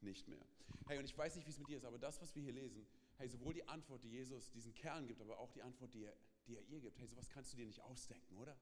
[0.01, 0.45] nicht mehr.
[0.88, 2.53] Hey, und ich weiß nicht, wie es mit dir ist, aber das, was wir hier
[2.53, 2.85] lesen,
[3.17, 6.13] hey, sowohl die Antwort, die Jesus diesen Kerlen gibt, aber auch die Antwort, die er,
[6.47, 8.57] die er ihr gibt, hey, sowas kannst du dir nicht ausdenken, oder?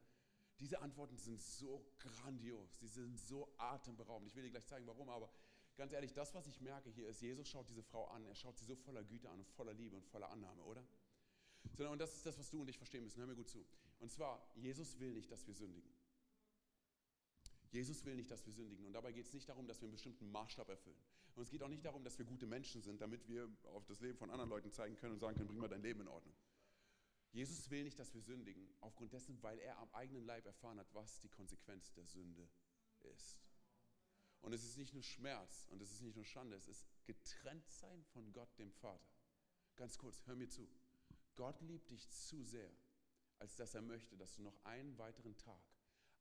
[0.60, 4.30] Diese Antworten sind so grandios, sie sind so atemberaubend.
[4.30, 5.30] Ich will dir gleich zeigen, warum, aber
[5.76, 8.58] ganz ehrlich, das, was ich merke hier, ist, Jesus schaut diese Frau an, er schaut
[8.58, 10.86] sie so voller Güte an und voller Liebe und voller Annahme, oder?
[11.74, 13.66] Sondern, und das ist das, was du und ich verstehen müssen, hör mir gut zu.
[14.00, 15.92] Und zwar, Jesus will nicht, dass wir sündigen.
[17.72, 18.86] Jesus will nicht, dass wir sündigen.
[18.86, 21.02] Und dabei geht es nicht darum, dass wir einen bestimmten Maßstab erfüllen.
[21.36, 24.00] Und es geht auch nicht darum, dass wir gute Menschen sind, damit wir auf das
[24.02, 26.36] Leben von anderen Leuten zeigen können und sagen können, bring mal dein Leben in Ordnung.
[27.34, 30.94] Jesus will nicht, dass wir sündigen, aufgrund dessen, weil er am eigenen Leib erfahren hat,
[30.94, 32.48] was die Konsequenz der Sünde
[33.02, 33.40] ist.
[34.42, 37.68] Und es ist nicht nur Schmerz und es ist nicht nur Schande, es ist getrennt
[37.68, 39.10] sein von Gott, dem Vater.
[39.76, 40.70] Ganz kurz, hör mir zu.
[41.36, 42.72] Gott liebt dich zu sehr,
[43.40, 45.64] als dass er möchte, dass du noch einen weiteren Tag,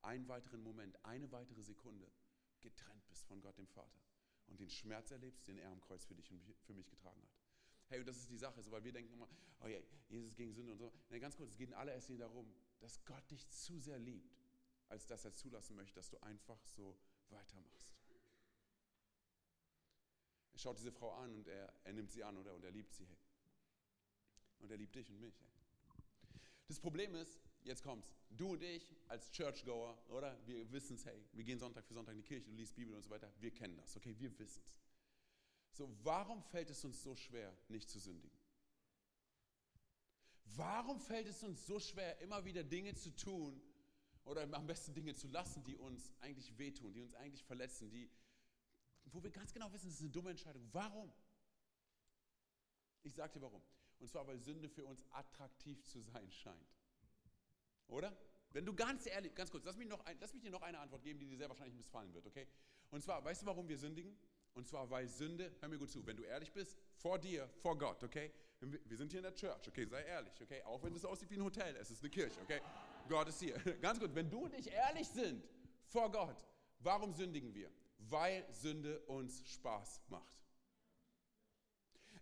[0.00, 2.10] einen weiteren Moment, eine weitere Sekunde
[2.62, 4.00] getrennt bist von Gott, dem Vater
[4.46, 7.41] und den Schmerz erlebst, den er am Kreuz für dich und für mich getragen hat.
[7.92, 9.28] Hey, und das ist die Sache, so, weil wir denken immer,
[9.60, 9.78] oh ja,
[10.08, 10.90] Jesus gegen Sünde und so.
[11.10, 12.50] Nee, ganz kurz, es geht in allererster Linie darum,
[12.80, 14.34] dass Gott dich zu sehr liebt,
[14.88, 16.96] als dass er zulassen möchte, dass du einfach so
[17.28, 17.94] weitermachst.
[20.54, 22.54] Er schaut diese Frau an und er, er nimmt sie an, oder?
[22.54, 23.18] Und er liebt sie, hey.
[24.60, 25.50] Und er liebt dich und mich, hey.
[26.68, 30.40] Das Problem ist, jetzt kommt's, du und ich als Churchgoer, oder?
[30.46, 32.94] Wir wissen es, hey, wir gehen Sonntag für Sonntag in die Kirche, du liest Bibel
[32.94, 34.16] und so weiter, wir kennen das, okay?
[34.18, 34.72] Wir wissen es.
[35.72, 38.38] So, warum fällt es uns so schwer, nicht zu sündigen?
[40.44, 43.60] Warum fällt es uns so schwer, immer wieder Dinge zu tun
[44.24, 48.10] oder am besten Dinge zu lassen, die uns eigentlich wehtun, die uns eigentlich verletzen, die,
[49.06, 50.68] wo wir ganz genau wissen, es ist eine dumme Entscheidung.
[50.72, 51.10] Warum?
[53.02, 53.62] Ich sage dir warum.
[53.98, 56.76] Und zwar, weil Sünde für uns attraktiv zu sein scheint.
[57.88, 58.14] Oder?
[58.50, 60.78] Wenn du ganz ehrlich, ganz kurz, lass mich, noch ein, lass mich dir noch eine
[60.78, 62.46] Antwort geben, die dir sehr wahrscheinlich missfallen wird, okay?
[62.90, 64.14] Und zwar, weißt du, warum wir sündigen?
[64.54, 67.76] Und zwar, weil Sünde, hör mir gut zu, wenn du ehrlich bist, vor dir, vor
[67.76, 68.30] Gott, okay?
[68.60, 69.86] Wir sind hier in der Church, okay?
[69.86, 70.62] Sei ehrlich, okay?
[70.62, 72.60] Auch wenn es aussieht wie ein Hotel, es ist eine Kirche, okay?
[73.08, 73.58] Gott ist hier.
[73.80, 75.42] Ganz gut, wenn du und ich ehrlich sind
[75.88, 76.46] vor Gott,
[76.80, 77.70] warum sündigen wir?
[77.98, 80.38] Weil Sünde uns Spaß macht.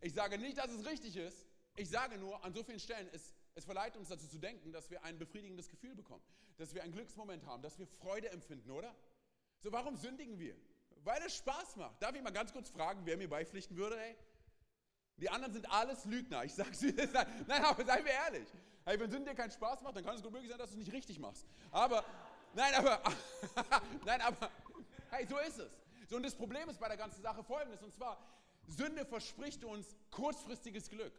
[0.00, 1.46] Ich sage nicht, dass es richtig ist.
[1.76, 4.90] Ich sage nur, an so vielen Stellen, es, es verleitet uns dazu zu denken, dass
[4.90, 6.22] wir ein befriedigendes Gefühl bekommen,
[6.56, 8.94] dass wir einen Glücksmoment haben, dass wir Freude empfinden, oder?
[9.60, 10.56] So, warum sündigen wir?
[11.04, 12.02] Weil es Spaß macht.
[12.02, 14.16] Darf ich mal ganz kurz fragen, wer mir beipflichten würde, ey?
[15.16, 16.44] Die anderen sind alles Lügner.
[16.44, 16.94] Ich sag's dir.
[17.46, 18.48] Nein, aber seien wir ehrlich.
[18.84, 20.78] Hey, wenn Sünde dir keinen Spaß macht, dann kann es gut möglich sein, dass du
[20.78, 21.46] es nicht richtig machst.
[21.70, 22.04] Aber,
[22.54, 23.02] nein, aber,
[24.04, 24.50] nein, aber,
[25.10, 25.70] hey, so ist es.
[26.08, 28.18] So, und das Problem ist bei der ganzen Sache folgendes, und zwar,
[28.66, 31.12] Sünde verspricht uns kurzfristiges Glück,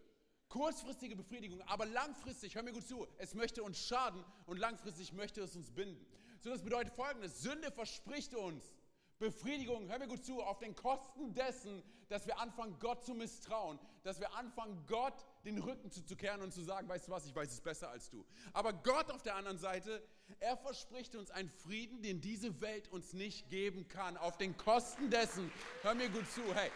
[0.50, 5.41] kurzfristige Befriedigung, aber langfristig, hör mir gut zu, es möchte uns schaden und langfristig möchte
[5.41, 6.06] es uns binden.
[6.39, 8.74] So, das bedeutet folgendes, Sünde verspricht uns
[9.22, 13.78] Befriedigung, hör mir gut zu, auf den Kosten dessen, dass wir anfangen, Gott zu misstrauen,
[14.02, 15.14] dass wir anfangen, Gott
[15.46, 18.26] den Rücken zuzukehren und zu sagen, weißt du was, ich weiß es besser als du.
[18.52, 20.02] Aber Gott auf der anderen Seite,
[20.40, 25.12] er verspricht uns einen Frieden, den diese Welt uns nicht geben kann, auf den Kosten
[25.12, 25.52] dessen,
[25.84, 26.72] hör mir gut zu, hey,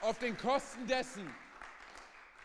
[0.00, 1.30] auf den Kosten dessen,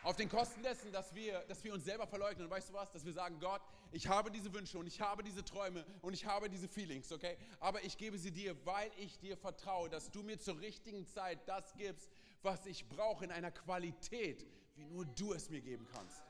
[0.08, 2.46] auf den Kosten dessen, dass wir, dass wir uns selber verleugnen.
[2.46, 2.90] Und weißt du was?
[2.94, 6.26] Dass wir sagen, Gott, ich habe diese Wünsche und ich habe diese Träume und ich
[6.26, 7.38] habe diese Feelings, okay?
[7.60, 11.46] Aber ich gebe sie dir, weil ich dir vertraue, dass du mir zur richtigen Zeit
[11.46, 12.10] das gibst,
[12.42, 16.24] was ich brauche in einer Qualität, wie nur du es mir geben kannst.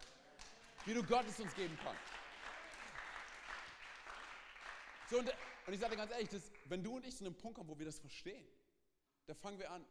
[0.86, 2.02] Wie du Gott es uns geben kannst.
[5.12, 5.32] So, und,
[5.68, 7.70] und ich sage dir ganz ehrlich, dass, wenn du und ich zu einem Punkt kommen,
[7.70, 8.48] wo wir das verstehen,
[9.28, 9.86] da fangen wir an,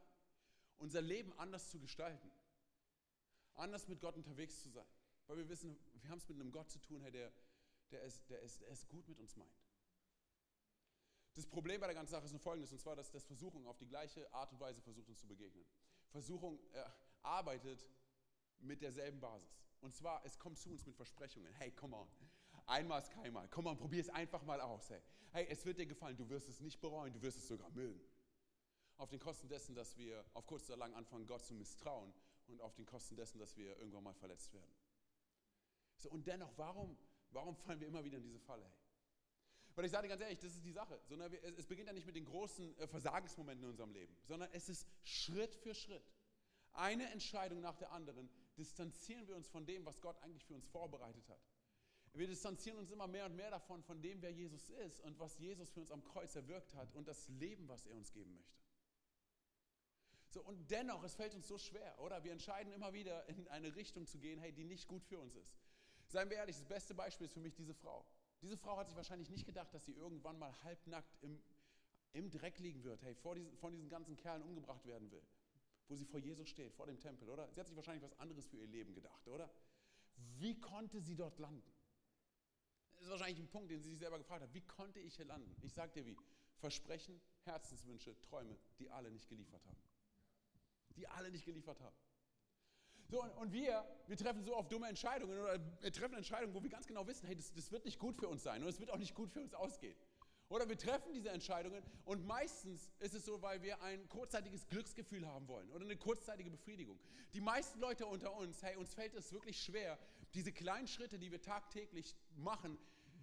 [0.78, 2.32] unser Leben anders zu gestalten
[3.56, 4.86] anders mit Gott unterwegs zu sein.
[5.26, 7.32] Weil wir wissen, wir haben es mit einem Gott zu tun, der,
[7.90, 9.50] der, es, der, es, der es gut mit uns meint.
[11.34, 13.76] Das Problem bei der ganzen Sache ist nur folgendes, und zwar, dass das Versuchung auf
[13.76, 15.66] die gleiche Art und Weise versucht, uns zu begegnen.
[16.08, 16.84] Versuchung äh,
[17.22, 17.86] arbeitet
[18.60, 19.60] mit derselben Basis.
[19.80, 21.52] Und zwar, es kommt zu uns mit Versprechungen.
[21.54, 22.08] Hey, come on.
[22.64, 23.48] Einmal ist keinmal.
[23.48, 24.88] Komm on, probier es einfach mal aus.
[24.88, 25.02] Hey.
[25.32, 26.16] hey, es wird dir gefallen.
[26.16, 27.12] Du wirst es nicht bereuen.
[27.12, 28.00] Du wirst es sogar mögen.
[28.96, 32.14] Auf den Kosten dessen, dass wir auf kurz oder lang anfangen, Gott zu misstrauen
[32.48, 34.74] und auf den Kosten dessen, dass wir irgendwann mal verletzt werden.
[35.96, 36.96] So, und dennoch, warum,
[37.30, 38.64] warum fallen wir immer wieder in diese Falle?
[38.64, 38.86] Hey?
[39.76, 40.98] Weil ich sage dir ganz ehrlich, das ist die Sache.
[41.04, 44.68] Sondern es beginnt ja nicht mit den großen äh, Versagensmomenten in unserem Leben, sondern es
[44.68, 46.04] ist Schritt für Schritt.
[46.72, 50.66] Eine Entscheidung nach der anderen distanzieren wir uns von dem, was Gott eigentlich für uns
[50.66, 51.40] vorbereitet hat.
[52.14, 55.38] Wir distanzieren uns immer mehr und mehr davon, von dem, wer Jesus ist und was
[55.38, 58.65] Jesus für uns am Kreuz erwirkt hat und das Leben, was er uns geben möchte.
[60.28, 62.22] So, und dennoch, es fällt uns so schwer, oder?
[62.24, 65.34] Wir entscheiden immer wieder in eine Richtung zu gehen, hey, die nicht gut für uns
[65.34, 65.56] ist.
[66.08, 68.04] Seien wir ehrlich, das beste Beispiel ist für mich diese Frau.
[68.42, 71.42] Diese Frau hat sich wahrscheinlich nicht gedacht, dass sie irgendwann mal halbnackt im,
[72.12, 75.22] im Dreck liegen wird, hey, vor diesen, von diesen ganzen Kerlen umgebracht werden will.
[75.88, 77.48] Wo sie vor Jesus steht, vor dem Tempel, oder?
[77.52, 79.50] Sie hat sich wahrscheinlich was anderes für ihr Leben gedacht, oder?
[80.38, 81.72] Wie konnte sie dort landen?
[82.94, 84.54] Das ist wahrscheinlich ein Punkt, den sie sich selber gefragt hat.
[84.54, 85.54] Wie konnte ich hier landen?
[85.62, 86.16] Ich sag dir wie.
[86.58, 89.76] Versprechen, Herzenswünsche, Träume, die alle nicht geliefert haben.
[90.96, 91.96] Die alle nicht geliefert haben.
[93.08, 96.70] So, und wir, wir treffen so oft dumme Entscheidungen oder wir treffen Entscheidungen, wo wir
[96.70, 98.90] ganz genau wissen, hey, das, das wird nicht gut für uns sein und es wird
[98.90, 99.96] auch nicht gut für uns ausgehen.
[100.48, 105.26] Oder wir treffen diese Entscheidungen und meistens ist es so, weil wir ein kurzzeitiges Glücksgefühl
[105.26, 106.98] haben wollen oder eine kurzzeitige Befriedigung.
[107.32, 109.98] Die meisten Leute unter uns, hey, uns fällt es wirklich schwer,
[110.34, 112.78] diese kleinen Schritte, die wir tagtäglich machen,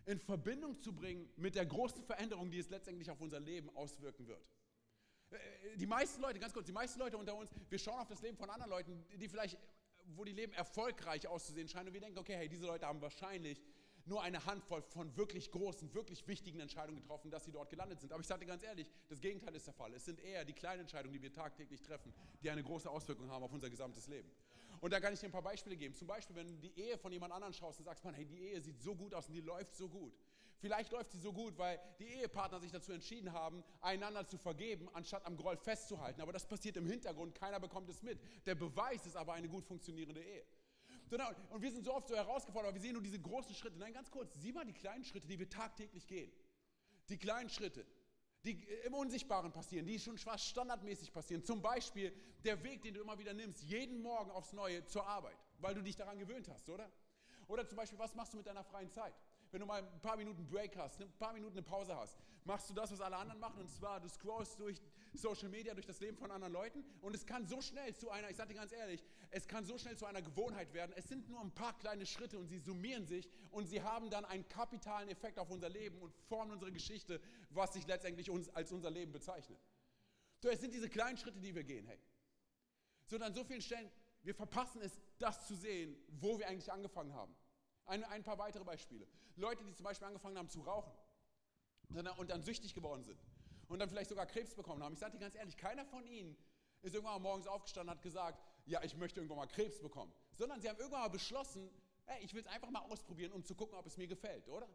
[0.05, 4.27] in Verbindung zu bringen mit der großen Veränderung, die es letztendlich auf unser Leben auswirken
[4.27, 4.45] wird.
[5.33, 8.21] Äh, die meisten Leute, ganz kurz, die meisten Leute unter uns, wir schauen auf das
[8.21, 9.57] Leben von anderen Leuten, die vielleicht,
[10.15, 13.61] wo die Leben erfolgreich auszusehen scheinen und wir denken, okay, hey, diese Leute haben wahrscheinlich
[14.05, 18.11] nur eine Handvoll von wirklich großen, wirklich wichtigen Entscheidungen getroffen, dass sie dort gelandet sind.
[18.11, 19.93] Aber ich sage dir ganz ehrlich, das Gegenteil ist der Fall.
[19.93, 23.43] Es sind eher die kleinen Entscheidungen, die wir tagtäglich treffen, die eine große Auswirkung haben
[23.43, 24.29] auf unser gesamtes Leben.
[24.81, 25.95] Und da kann ich dir ein paar Beispiele geben.
[25.95, 28.39] Zum Beispiel, wenn du die Ehe von jemand anderem schaust und sagst, man, hey, die
[28.39, 30.13] Ehe sieht so gut aus und die läuft so gut.
[30.63, 34.87] Vielleicht läuft sie so gut, weil die Ehepartner sich dazu entschieden haben, einander zu vergeben,
[34.93, 36.21] anstatt am Groll festzuhalten.
[36.21, 38.17] Aber das passiert im Hintergrund, keiner bekommt es mit.
[38.45, 40.45] Der Beweis ist aber eine gut funktionierende Ehe.
[41.49, 43.77] Und wir sind so oft so herausgefordert, aber wir sehen nur diese großen Schritte.
[43.77, 46.31] Nein, ganz kurz, sieh mal die kleinen Schritte, die wir tagtäglich gehen.
[47.09, 47.85] Die kleinen Schritte,
[48.45, 48.53] die
[48.85, 51.43] im Unsichtbaren passieren, die schon fast standardmäßig passieren.
[51.43, 52.13] Zum Beispiel
[52.45, 55.81] der Weg, den du immer wieder nimmst, jeden Morgen aufs Neue zur Arbeit, weil du
[55.81, 56.89] dich daran gewöhnt hast, oder?
[57.49, 59.13] Oder zum Beispiel, was machst du mit deiner freien Zeit?
[59.53, 62.71] Wenn du mal ein paar Minuten Break hast, ein paar Minuten eine Pause hast, machst
[62.71, 64.81] du das, was alle anderen machen, und zwar du scrollst durch
[65.13, 68.31] Social Media, durch das Leben von anderen Leuten und es kann so schnell zu einer,
[68.31, 70.91] ich sage dir ganz ehrlich, es kann so schnell zu einer Gewohnheit werden.
[70.95, 74.25] Es sind nur ein paar kleine Schritte und sie summieren sich und sie haben dann
[74.25, 78.71] einen kapitalen Effekt auf unser Leben und formen unsere Geschichte, was sich letztendlich uns als
[78.71, 79.59] unser Leben bezeichnet.
[80.41, 81.99] So, es sind diese kleinen Schritte, die wir gehen, hey.
[83.05, 83.91] So, an so vielen Stellen,
[84.23, 87.35] wir verpassen es, das zu sehen, wo wir eigentlich angefangen haben.
[87.85, 89.07] Ein, ein paar weitere Beispiele.
[89.35, 90.93] Leute, die zum Beispiel angefangen haben zu rauchen
[92.17, 93.19] und dann süchtig geworden sind
[93.67, 94.93] und dann vielleicht sogar Krebs bekommen haben.
[94.93, 96.37] Ich sage dir ganz ehrlich, keiner von ihnen
[96.81, 100.13] ist irgendwann morgens aufgestanden und hat gesagt, ja, ich möchte irgendwann mal Krebs bekommen.
[100.33, 101.69] Sondern sie haben irgendwann mal beschlossen,
[102.05, 104.67] hey, ich will es einfach mal ausprobieren, um zu gucken, ob es mir gefällt, oder?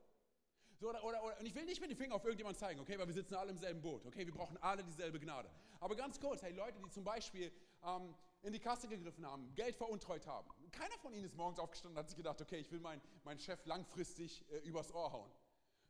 [0.80, 2.98] So, oder, oder, oder, und ich will nicht mit dem Finger auf irgendjemand zeigen, okay,
[2.98, 5.50] weil wir sitzen alle im selben Boot, okay, wir brauchen alle dieselbe Gnade.
[5.80, 7.52] Aber ganz kurz, hey, Leute, die zum Beispiel
[7.84, 10.48] ähm, in die Kasse gegriffen haben, Geld veruntreut haben.
[10.70, 13.38] Keiner von ihnen ist morgens aufgestanden und hat sich gedacht, okay, ich will meinen mein
[13.38, 15.30] Chef langfristig äh, übers Ohr hauen.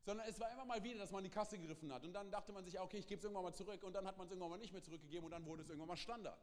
[0.03, 2.05] Sondern es war immer mal wieder, dass man in die Kasse gegriffen hat.
[2.05, 3.83] Und dann dachte man sich, okay, ich gebe es irgendwann mal zurück.
[3.83, 5.89] Und dann hat man es irgendwann mal nicht mehr zurückgegeben und dann wurde es irgendwann
[5.89, 6.41] mal Standard.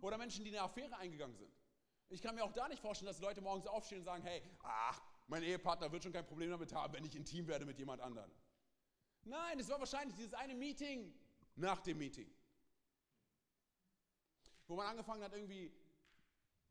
[0.00, 1.52] Oder Menschen, die eine Affäre eingegangen sind.
[2.08, 5.00] Ich kann mir auch da nicht vorstellen, dass Leute morgens aufstehen und sagen, hey, ach,
[5.28, 8.30] mein Ehepartner wird schon kein Problem damit haben, wenn ich intim werde mit jemand anderem.
[9.24, 11.14] Nein, es war wahrscheinlich dieses eine Meeting
[11.56, 12.30] nach dem Meeting
[14.72, 15.70] wo man angefangen hat, irgendwie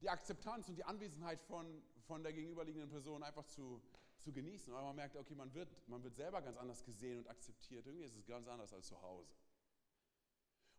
[0.01, 3.81] die Akzeptanz und die Anwesenheit von, von der gegenüberliegenden Person einfach zu,
[4.19, 4.73] zu genießen.
[4.73, 7.85] Weil man merkt, okay, man wird, man wird selber ganz anders gesehen und akzeptiert.
[7.85, 9.33] Irgendwie ist es ganz anders als zu Hause.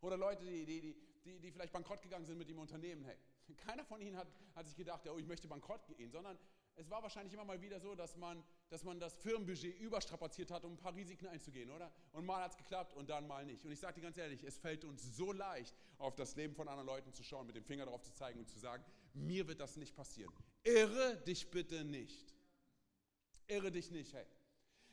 [0.01, 3.05] Oder Leute, die, die, die, die vielleicht bankrott gegangen sind mit dem Unternehmen.
[3.05, 3.17] Hey,
[3.65, 6.37] keiner von ihnen hat, hat sich gedacht, oh, ich möchte bankrott gehen, sondern
[6.75, 10.65] es war wahrscheinlich immer mal wieder so, dass man, dass man das Firmenbudget überstrapaziert hat,
[10.65, 11.93] um ein paar Risiken einzugehen, oder?
[12.13, 13.65] Und mal hat es geklappt und dann mal nicht.
[13.65, 16.69] Und ich sage dir ganz ehrlich, es fällt uns so leicht, auf das Leben von
[16.69, 18.83] anderen Leuten zu schauen, mit dem Finger darauf zu zeigen und zu sagen,
[19.15, 20.33] mir wird das nicht passieren.
[20.65, 22.35] Irre dich bitte nicht.
[23.47, 24.27] Irre dich nicht, hey.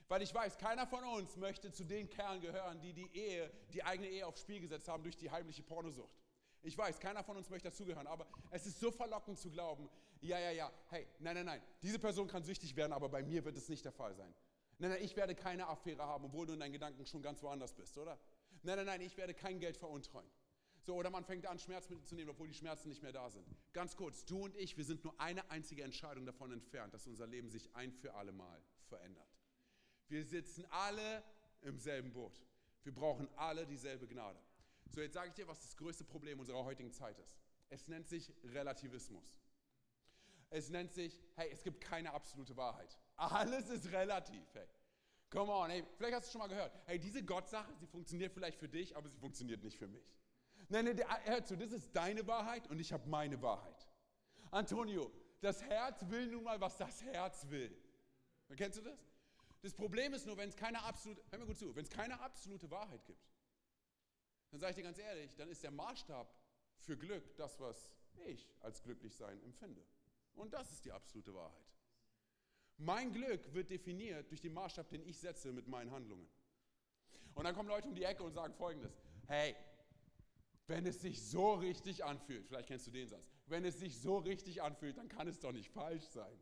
[0.07, 3.83] Weil ich weiß, keiner von uns möchte zu den Kerlen gehören, die die Ehe, die
[3.83, 6.19] eigene Ehe aufs Spiel gesetzt haben durch die heimliche Pornosucht.
[6.63, 9.87] Ich weiß, keiner von uns möchte dazugehören, aber es ist so verlockend zu glauben,
[10.21, 13.45] ja, ja, ja, hey, nein, nein, nein, diese Person kann süchtig werden, aber bei mir
[13.45, 14.33] wird es nicht der Fall sein.
[14.79, 17.73] Nein, nein, ich werde keine Affäre haben, obwohl du in deinen Gedanken schon ganz woanders
[17.73, 18.19] bist, oder?
[18.63, 20.29] Nein, nein, nein, ich werde kein Geld veruntreuen.
[20.89, 23.45] So, oder man fängt an, Schmerzmittel zu nehmen, obwohl die Schmerzen nicht mehr da sind.
[23.73, 27.27] Ganz kurz, du und ich, wir sind nur eine einzige Entscheidung davon entfernt, dass unser
[27.27, 29.29] Leben sich ein für alle Mal verändert.
[30.07, 31.23] Wir sitzen alle
[31.61, 32.41] im selben Boot.
[32.81, 34.39] Wir brauchen alle dieselbe Gnade.
[34.89, 37.37] So, jetzt sage ich dir, was das größte Problem unserer heutigen Zeit ist.
[37.69, 39.37] Es nennt sich Relativismus.
[40.49, 42.97] Es nennt sich, hey, es gibt keine absolute Wahrheit.
[43.15, 44.67] Alles ist relativ, hey.
[45.29, 48.57] Come on, hey, vielleicht hast du schon mal gehört, hey, diese Gottsache, sie funktioniert vielleicht
[48.57, 50.11] für dich, aber sie funktioniert nicht für mich.
[50.69, 53.87] Nein, nein, hör zu, das ist deine Wahrheit und ich habe meine Wahrheit.
[54.51, 57.75] Antonio, das Herz will nun mal, was das Herz will.
[58.55, 58.99] Kennst du das?
[59.61, 62.19] Das Problem ist nur, wenn es keine absolute, hör mir gut zu, wenn es keine
[62.19, 63.29] absolute Wahrheit gibt,
[64.51, 66.33] dann sage ich dir ganz ehrlich, dann ist der Maßstab
[66.77, 67.91] für Glück das, was
[68.25, 69.85] ich als glücklich sein empfinde.
[70.33, 71.65] Und das ist die absolute Wahrheit.
[72.77, 76.29] Mein Glück wird definiert durch den Maßstab, den ich setze mit meinen Handlungen.
[77.33, 79.55] Und dann kommen Leute um die Ecke und sagen folgendes: Hey,
[80.69, 84.19] wenn es sich so richtig anfühlt, vielleicht kennst du den Satz, wenn es sich so
[84.19, 86.39] richtig anfühlt, dann kann es doch nicht falsch sein.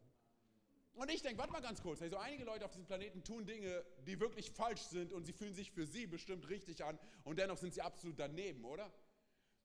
[0.93, 3.45] Und ich denke, warte mal ganz kurz, hey, so einige Leute auf diesem Planeten tun
[3.45, 7.39] Dinge, die wirklich falsch sind und sie fühlen sich für sie bestimmt richtig an und
[7.39, 8.91] dennoch sind sie absolut daneben, oder?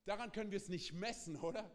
[0.05, 1.69] Daran können wir es nicht messen, oder?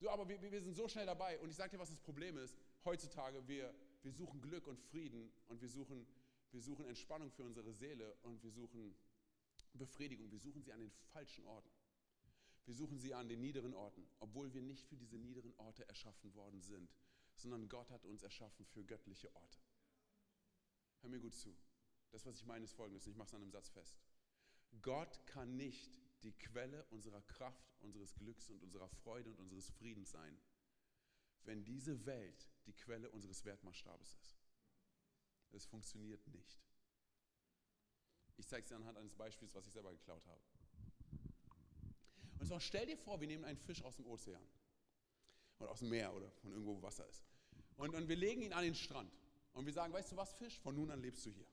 [0.00, 2.36] So, aber wir, wir sind so schnell dabei und ich sage dir, was das Problem
[2.36, 2.56] ist.
[2.84, 6.06] Heutzutage, wir, wir suchen Glück und Frieden und wir suchen,
[6.50, 8.96] wir suchen Entspannung für unsere Seele und wir suchen
[9.76, 10.30] Befriedigung.
[10.30, 11.70] Wir suchen sie an den falschen Orten.
[12.64, 16.34] Wir suchen sie an den niederen Orten, obwohl wir nicht für diese niederen Orte erschaffen
[16.34, 16.90] worden sind
[17.36, 19.60] sondern Gott hat uns erschaffen für göttliche Orte.
[21.00, 21.56] Hör mir gut zu.
[22.10, 24.00] Das, was ich meine, ist folgendes, ich mache es an einem Satz fest.
[24.82, 30.10] Gott kann nicht die Quelle unserer Kraft, unseres Glücks und unserer Freude und unseres Friedens
[30.10, 30.38] sein,
[31.44, 34.38] wenn diese Welt die Quelle unseres Wertmaßstabes ist.
[35.50, 36.60] Es funktioniert nicht.
[38.36, 40.40] Ich zeige es dir anhand eines Beispiels, was ich selber geklaut habe.
[42.38, 44.42] Und zwar stell dir vor, wir nehmen einen Fisch aus dem Ozean
[45.58, 47.24] oder aus dem Meer oder von irgendwo, wo Wasser ist.
[47.76, 49.12] Und, und wir legen ihn an den Strand.
[49.52, 51.46] Und wir sagen, weißt du was, Fisch, von nun an lebst du hier.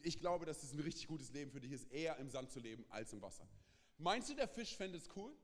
[0.00, 2.60] Ich glaube, dass es ein richtig gutes Leben für dich ist, eher im Sand zu
[2.60, 3.46] leben als im Wasser.
[3.98, 5.36] Meinst du, der Fisch fände es cool?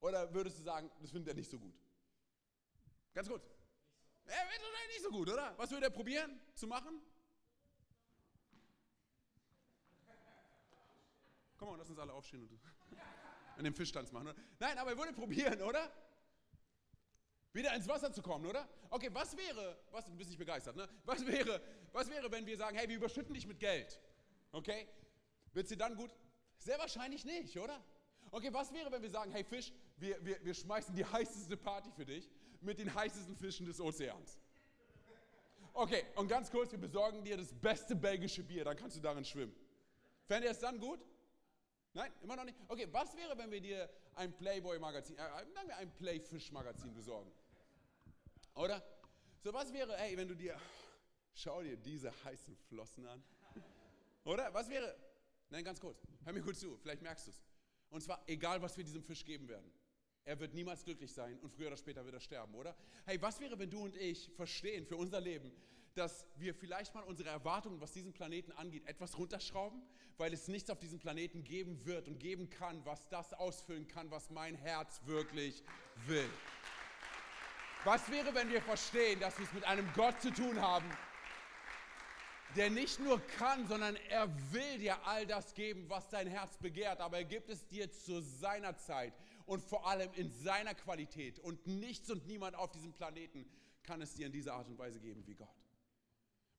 [0.00, 1.74] Oder würdest du sagen, das findet er nicht so gut?
[3.12, 3.44] Ganz kurz.
[4.24, 5.56] Er findet es nicht so gut, oder?
[5.58, 7.00] Was würde er probieren zu machen?
[11.62, 12.42] Komm mal, lass uns alle aufstehen.
[12.42, 12.50] Und
[13.56, 14.26] an dem Fischtanz machen.
[14.26, 14.36] Oder?
[14.58, 15.92] Nein, aber er würde probieren, oder?
[17.52, 18.68] Wieder ins Wasser zu kommen, oder?
[18.90, 20.88] Okay, was wäre, was, du bist nicht begeistert, ne?
[21.04, 24.00] Was wäre, was wäre, wenn wir sagen, hey, wir überschütten dich mit Geld?
[24.50, 24.88] Okay?
[25.52, 26.10] Wird sie dann gut?
[26.58, 27.80] Sehr wahrscheinlich nicht, oder?
[28.32, 31.92] Okay, was wäre, wenn wir sagen, hey Fisch, wir, wir, wir schmeißen die heißeste Party
[31.92, 32.28] für dich
[32.60, 34.36] mit den heißesten Fischen des Ozeans?
[35.74, 39.24] Okay, und ganz kurz, wir besorgen dir das beste belgische Bier, dann kannst du darin
[39.24, 39.54] schwimmen.
[40.26, 40.98] Fände er es dann gut?
[41.94, 42.58] Nein, immer noch nicht.
[42.68, 47.30] Okay, was wäre, wenn wir dir ein Playboy-Magazin, äh, ein Playfish-Magazin besorgen?
[48.54, 48.82] Oder?
[49.40, 50.58] So, was wäre, ey, wenn du dir,
[51.34, 53.22] schau dir diese heißen Flossen an.
[54.24, 54.52] Oder?
[54.54, 54.96] Was wäre,
[55.50, 57.42] nein, ganz kurz, hör mir gut zu, vielleicht merkst du es.
[57.90, 59.70] Und zwar, egal was wir diesem Fisch geben werden.
[60.24, 62.76] Er wird niemals glücklich sein und früher oder später wird er sterben, oder?
[63.04, 65.52] Hey, was wäre, wenn du und ich verstehen für unser Leben,
[65.94, 69.82] dass wir vielleicht mal unsere Erwartungen, was diesen Planeten angeht, etwas runterschrauben,
[70.16, 74.10] weil es nichts auf diesem Planeten geben wird und geben kann, was das ausfüllen kann,
[74.10, 75.62] was mein Herz wirklich
[76.06, 76.28] will.
[77.84, 80.88] Was wäre, wenn wir verstehen, dass wir es mit einem Gott zu tun haben,
[82.56, 87.00] der nicht nur kann, sondern er will dir all das geben, was dein Herz begehrt,
[87.00, 89.14] aber er gibt es dir zu seiner Zeit
[89.46, 91.38] und vor allem in seiner Qualität.
[91.40, 93.46] Und nichts und niemand auf diesem Planeten
[93.82, 95.61] kann es dir in dieser Art und Weise geben wie Gott.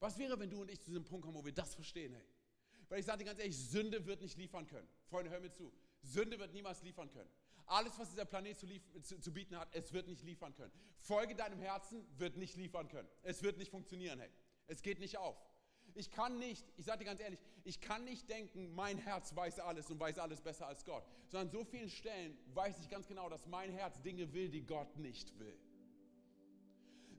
[0.04, 2.26] Was wäre, wenn du und ich zu diesem Punkt kommen, wo wir das verstehen, hey?
[2.90, 4.86] Weil ich sage dir ganz ehrlich, Sünde wird nicht liefern können.
[5.06, 5.72] Freunde, hör mir zu.
[6.02, 7.30] Sünde wird niemals liefern können.
[7.68, 8.68] Alles, was dieser Planet zu,
[9.02, 10.74] zu, zu, bieten hat, es wird nicht liefern können.
[10.98, 13.08] Folge deinem Herzen wird nicht liefern können.
[13.22, 14.30] Es wird nicht funktionieren, hey.
[14.68, 15.38] Es geht nicht auf.
[15.94, 19.60] Ich kann nicht, ich sage dir ganz ehrlich, ich kann nicht denken, mein Herz weiß
[19.60, 21.06] alles und weiß alles besser als Gott.
[21.30, 24.66] Sondern an so vielen Stellen weiß ich ganz genau, dass mein Herz Dinge will, die
[24.66, 25.58] Gott nicht will.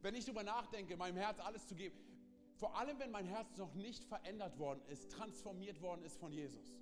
[0.02, 1.96] Wenn ich darüber nachdenke, meinem Herz alles zu geben,
[2.56, 6.76] vor allem, wenn mein Herz noch nicht verändert worden ist, transformiert worden ist von Jesus.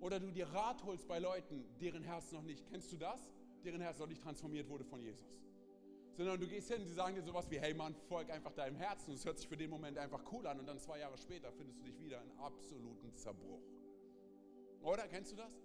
[0.00, 3.32] Oder du dir Rat holst bei Leuten, deren Herz noch nicht, kennst du das?
[3.64, 5.26] Deren Herz noch nicht transformiert wurde von Jesus.
[6.12, 9.14] Sondern du gehst hin, sie sagen dir sowas wie, hey Mann, folg einfach deinem Herzen.
[9.14, 11.80] Es hört sich für den Moment einfach cool an und dann zwei Jahre später findest
[11.80, 13.62] du dich wieder in absoluten Zerbruch.
[14.82, 15.08] Oder?
[15.08, 15.58] Kennst du das?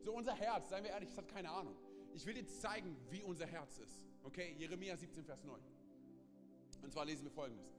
[0.00, 1.76] So unser Herz, seien wir ehrlich, das hat keine Ahnung.
[2.14, 4.06] Ich will dir zeigen, wie unser Herz ist.
[4.22, 4.54] Okay?
[4.58, 5.60] Jeremia 17, Vers 9.
[6.82, 7.77] Und zwar lesen wir folgendes.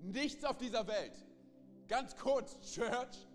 [0.00, 1.12] Nichts auf dieser Welt,
[1.88, 3.26] ganz kurz, Church,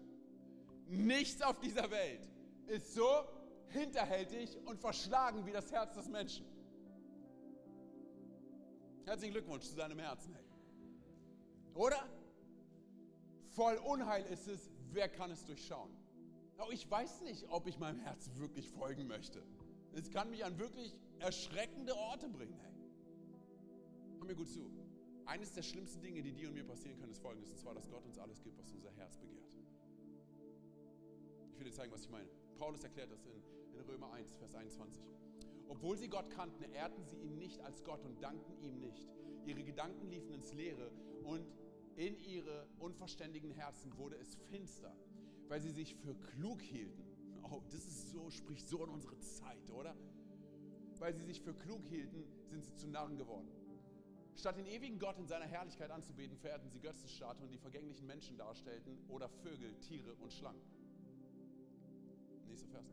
[0.88, 2.30] nichts auf dieser Welt
[2.68, 3.26] ist so
[3.68, 6.46] hinterhältig und verschlagen wie das Herz des Menschen.
[9.06, 10.34] Herzlichen Glückwunsch zu seinem Herzen.
[10.34, 10.46] Hey.
[11.76, 12.08] Oder?
[13.50, 15.90] Voll Unheil ist es wer kann es durchschauen?
[16.58, 19.44] Aber ich weiß nicht, ob ich meinem Herz wirklich folgen möchte.
[19.94, 22.58] Es kann mich an wirklich erschreckende Orte bringen.
[22.62, 22.74] Hey.
[24.20, 24.70] Hör mir gut zu.
[25.26, 27.90] Eines der schlimmsten Dinge, die dir und mir passieren können, ist folgendes, und zwar, dass
[27.90, 29.48] Gott uns alles gibt, was unser Herz begehrt.
[31.52, 32.30] Ich will dir zeigen, was ich meine.
[32.58, 33.44] Paulus erklärt das in,
[33.74, 35.02] in Römer 1, Vers 21.
[35.70, 39.08] Obwohl sie Gott kannten, ehrten sie ihn nicht als Gott und dankten ihm nicht.
[39.46, 40.92] Ihre Gedanken liefen ins Leere
[41.24, 41.54] und
[41.96, 44.96] in ihre unverständigen Herzen wurde es finster,
[45.48, 47.04] weil sie sich für klug hielten.
[47.44, 49.96] Oh, das ist so, spricht so in unsere Zeit, oder?
[51.00, 53.50] Weil sie sich für klug hielten, sind sie zu Narren geworden.
[54.36, 58.98] Statt den ewigen Gott in seiner Herrlichkeit anzubeten, verehrten sie Götzenstatuen, die vergänglichen Menschen darstellten
[59.08, 60.62] oder Vögel, Tiere und Schlangen.
[62.48, 62.86] Nächster Vers.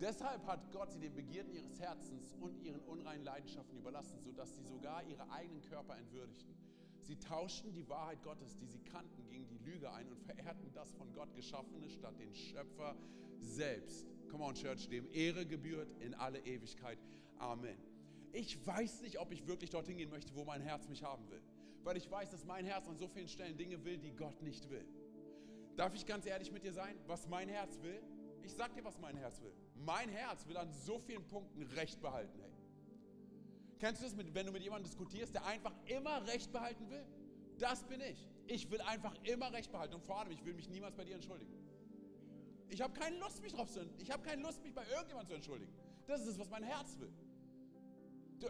[0.00, 4.64] Deshalb hat Gott sie den Begierden ihres Herzens und ihren unreinen Leidenschaften überlassen, sodass sie
[4.64, 6.56] sogar ihre eigenen Körper entwürdigten.
[7.02, 10.92] Sie tauschten die Wahrheit Gottes, die sie kannten, gegen die Lüge ein und verehrten das
[10.92, 12.96] von Gott Geschaffene statt den Schöpfer
[13.38, 14.06] selbst.
[14.28, 16.98] Come on, Church, dem Ehre gebührt in alle Ewigkeit.
[17.38, 17.91] Amen.
[18.32, 21.42] Ich weiß nicht, ob ich wirklich dorthin gehen möchte, wo mein Herz mich haben will.
[21.84, 24.70] Weil ich weiß, dass mein Herz an so vielen Stellen Dinge will, die Gott nicht
[24.70, 24.86] will.
[25.76, 26.96] Darf ich ganz ehrlich mit dir sein?
[27.06, 28.02] Was mein Herz will?
[28.42, 29.52] Ich sag dir, was mein Herz will.
[29.74, 32.38] Mein Herz will an so vielen Punkten Recht behalten.
[32.40, 32.52] Hey.
[33.78, 37.04] Kennst du das, wenn du mit jemandem diskutierst, der einfach immer Recht behalten will?
[37.58, 38.28] Das bin ich.
[38.46, 39.94] Ich will einfach immer Recht behalten.
[39.94, 41.52] Und vor allem, ich will mich niemals bei dir entschuldigen.
[42.68, 45.34] Ich habe keine Lust, mich drauf zu Ich habe keine Lust, mich bei irgendjemandem zu
[45.34, 45.72] entschuldigen.
[46.06, 47.12] Das ist es, was mein Herz will.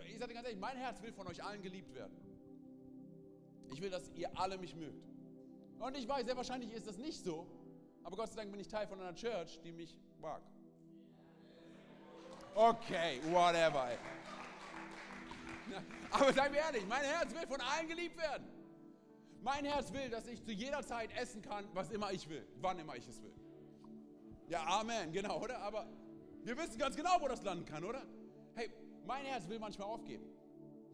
[0.07, 2.17] Ich sage dir ganz ehrlich, mein Herz will von euch allen geliebt werden.
[3.73, 5.07] Ich will, dass ihr alle mich mögt.
[5.79, 7.47] Und ich weiß, sehr wahrscheinlich ist das nicht so,
[8.05, 10.43] aber Gott sei Dank bin ich Teil von einer Church, die mich mag.
[12.55, 13.89] Okay, whatever.
[16.11, 18.47] Aber sei mir ehrlich, mein Herz will von allen geliebt werden.
[19.41, 22.79] Mein Herz will, dass ich zu jeder Zeit essen kann, was immer ich will, wann
[22.79, 23.33] immer ich es will.
[24.49, 25.59] Ja, Amen, genau, oder?
[25.61, 25.89] Aber
[26.45, 28.03] wir wissen ganz genau, wo das landen kann, oder?
[28.55, 28.71] Hey,
[29.07, 30.25] mein Herz will manchmal aufgeben.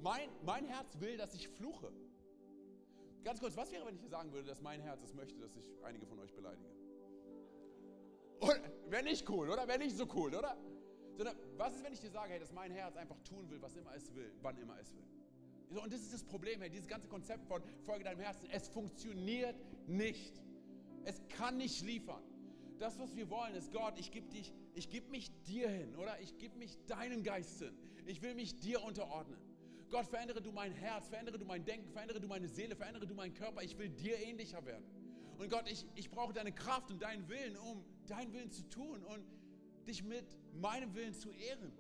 [0.01, 1.93] Mein, mein Herz will, dass ich fluche.
[3.25, 5.71] Ganz kurz, was wäre, wenn ich sagen würde, dass mein Herz es möchte, dass ich
[5.85, 6.69] einige von euch beleidige?
[8.89, 9.67] Wäre nicht cool, oder?
[9.67, 10.57] Wäre nicht so cool, oder?
[11.17, 13.75] Sondern was ist, wenn ich dir sage, hey, dass mein Herz einfach tun will, was
[13.75, 15.05] immer es will, wann immer es will?
[15.77, 19.57] Und das ist das Problem, hey, dieses ganze Konzept von Folge deinem Herzen, es funktioniert
[19.87, 20.41] nicht.
[21.05, 22.23] Es kann nicht liefern.
[22.79, 24.53] Das, was wir wollen, ist Gott, ich gebe dich,
[25.11, 26.19] mich dir hin, oder?
[26.21, 27.77] Ich gebe mich deinem Geist hin.
[28.09, 29.39] Ich will mich dir unterordnen.
[29.91, 33.15] Gott, verändere du mein Herz, verändere du mein Denken, verändere du meine Seele, verändere du
[33.15, 33.63] meinen Körper.
[33.63, 34.87] Ich will dir ähnlicher werden.
[35.37, 39.05] Und Gott, ich, ich brauche deine Kraft und deinen Willen, um deinen Willen zu tun
[39.05, 39.27] und
[39.87, 41.71] dich mit meinem Willen zu ehren.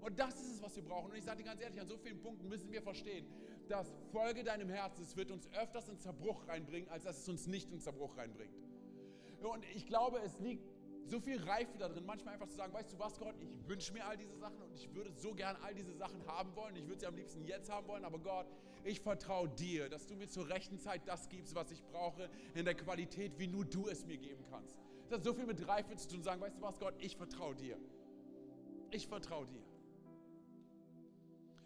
[0.00, 1.12] Und das ist es, was wir brauchen.
[1.12, 3.24] Und ich sage dir ganz ehrlich, an so vielen Punkten müssen wir verstehen,
[3.68, 7.70] dass Folge deinem Herzen, wird uns öfters in Zerbruch reinbringen, als dass es uns nicht
[7.70, 8.52] in Zerbruch reinbringt.
[9.44, 10.71] Und ich glaube, es liegt
[11.06, 13.92] so viel Reife da drin, manchmal einfach zu sagen, weißt du was, Gott, ich wünsche
[13.92, 16.76] mir all diese Sachen und ich würde so gern all diese Sachen haben wollen.
[16.76, 18.46] Ich würde sie am liebsten jetzt haben wollen, aber Gott,
[18.84, 22.64] ich vertraue dir, dass du mir zur rechten Zeit das gibst, was ich brauche, in
[22.64, 24.78] der Qualität, wie nur du es mir geben kannst.
[25.04, 27.54] Das hat so viel mit Reife zu tun, sagen, weißt du was, Gott, ich vertraue
[27.54, 27.78] dir.
[28.90, 29.62] Ich vertraue dir.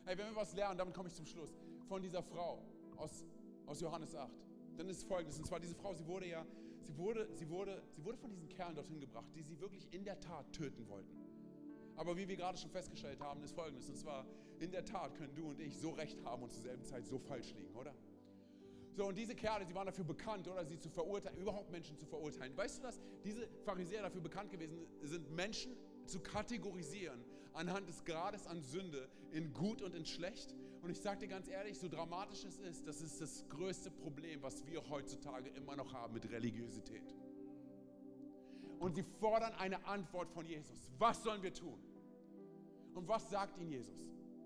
[0.05, 1.57] Hey, wenn wir was lernen, damit komme ich zum Schluss,
[1.89, 2.63] von dieser Frau
[2.97, 3.25] aus,
[3.67, 4.31] aus Johannes 8,
[4.77, 6.47] dann ist es folgendes, und zwar diese Frau, sie wurde ja
[6.87, 10.05] Sie wurde, sie, wurde, sie wurde von diesen Kerlen dorthin gebracht, die sie wirklich in
[10.05, 11.17] der Tat töten wollten.
[11.97, 13.89] Aber wie wir gerade schon festgestellt haben, ist folgendes.
[13.89, 14.25] Und zwar,
[14.61, 17.19] in der Tat können du und ich so recht haben und zur selben Zeit so
[17.19, 17.95] falsch liegen, oder?
[18.95, 22.07] So, und diese Kerle, sie waren dafür bekannt, oder sie zu verurteilen, überhaupt Menschen zu
[22.07, 22.57] verurteilen.
[22.57, 25.77] Weißt du, dass diese Pharisäer dafür bekannt gewesen sind, Menschen
[26.07, 27.23] zu kategorisieren
[27.53, 30.55] anhand des Grades an Sünde in gut und in schlecht?
[30.87, 34.41] Und ich sage dir ganz ehrlich, so dramatisch es ist, das ist das größte Problem,
[34.41, 37.13] was wir heutzutage immer noch haben mit Religiosität.
[38.79, 40.93] Und sie fordern eine Antwort von Jesus.
[40.97, 41.77] Was sollen wir tun?
[42.95, 43.99] Und was sagt ihnen Jesus?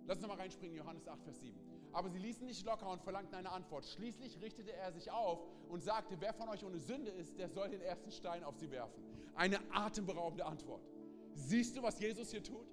[0.06, 1.60] Lass uns nochmal reinspringen, Johannes 8, Vers 7.
[1.92, 3.84] Aber sie ließen nicht locker und verlangten eine Antwort.
[3.84, 7.68] Schließlich richtete er sich auf und sagte, wer von euch ohne Sünde ist, der soll
[7.68, 9.04] den ersten Stein auf sie werfen.
[9.34, 10.88] Eine atemberaubende Antwort.
[11.34, 12.66] Siehst du, was Jesus hier tut?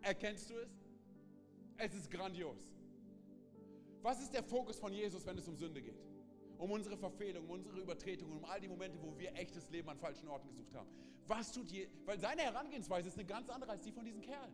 [0.00, 0.81] Erkennst du es?
[1.76, 2.72] Es ist grandios.
[4.02, 6.02] Was ist der Fokus von Jesus, wenn es um Sünde geht?
[6.58, 9.98] Um unsere Verfehlung, um unsere Übertretung, um all die Momente, wo wir echtes Leben an
[9.98, 10.88] falschen Orten gesucht haben.
[11.26, 11.88] Was tut je?
[12.04, 14.52] Weil seine Herangehensweise ist eine ganz andere als die von diesen Kerlen.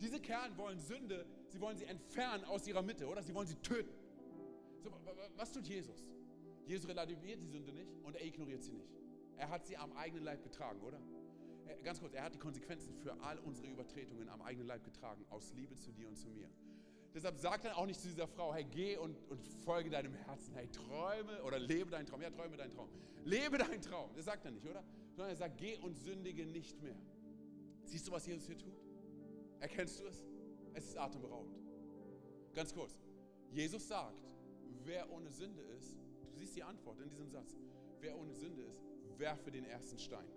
[0.00, 3.22] Diese Kerlen wollen Sünde, sie wollen sie entfernen aus ihrer Mitte, oder?
[3.22, 3.94] Sie wollen sie töten.
[4.82, 4.90] So,
[5.36, 6.10] was tut Jesus?
[6.66, 8.88] Jesus relativiert die Sünde nicht und er ignoriert sie nicht.
[9.36, 11.00] Er hat sie am eigenen Leib getragen, oder?
[11.82, 15.52] Ganz kurz, er hat die Konsequenzen für all unsere Übertretungen am eigenen Leib getragen, aus
[15.54, 16.48] Liebe zu dir und zu mir.
[17.14, 20.54] Deshalb sagt er auch nicht zu dieser Frau, hey, geh und, und folge deinem Herzen.
[20.54, 22.22] Hey, träume oder lebe deinen Traum.
[22.22, 22.88] Ja, träume deinen Traum.
[23.24, 24.10] Lebe deinen Traum.
[24.14, 24.84] Das sagt er nicht, oder?
[25.14, 26.96] Sondern er sagt, geh und sündige nicht mehr.
[27.84, 28.80] Siehst du, was Jesus hier tut?
[29.58, 30.24] Erkennst du es?
[30.74, 31.58] Es ist atemberaubend.
[32.54, 32.96] Ganz kurz.
[33.50, 34.22] Jesus sagt,
[34.84, 37.56] wer ohne Sünde ist, du siehst die Antwort in diesem Satz,
[38.00, 38.84] wer ohne Sünde ist,
[39.18, 40.28] werfe den ersten Stein.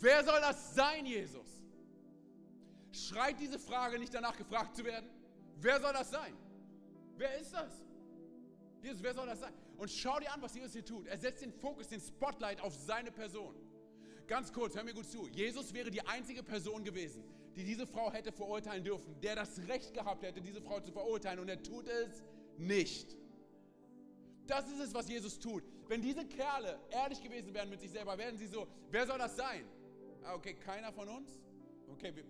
[0.00, 1.48] Wer soll das sein, Jesus?
[2.92, 5.08] Schreit diese Frage nicht danach gefragt zu werden?
[5.56, 6.36] Wer soll das sein?
[7.16, 7.72] Wer ist das?
[8.82, 9.52] Jesus, wer soll das sein?
[9.76, 11.06] Und schau dir an, was Jesus hier tut.
[11.06, 13.54] Er setzt den Fokus, den Spotlight auf seine Person.
[14.26, 15.28] Ganz kurz, hör mir gut zu.
[15.28, 17.24] Jesus wäre die einzige Person gewesen,
[17.56, 21.40] die diese Frau hätte verurteilen dürfen, der das Recht gehabt hätte, diese Frau zu verurteilen.
[21.40, 22.22] Und er tut es
[22.56, 23.16] nicht.
[24.46, 25.64] Das ist es, was Jesus tut.
[25.88, 29.36] Wenn diese Kerle ehrlich gewesen wären mit sich selber, wären sie so, wer soll das
[29.36, 29.64] sein?
[30.24, 31.40] Ah, okay, keiner von uns?
[31.88, 32.24] Okay, wir,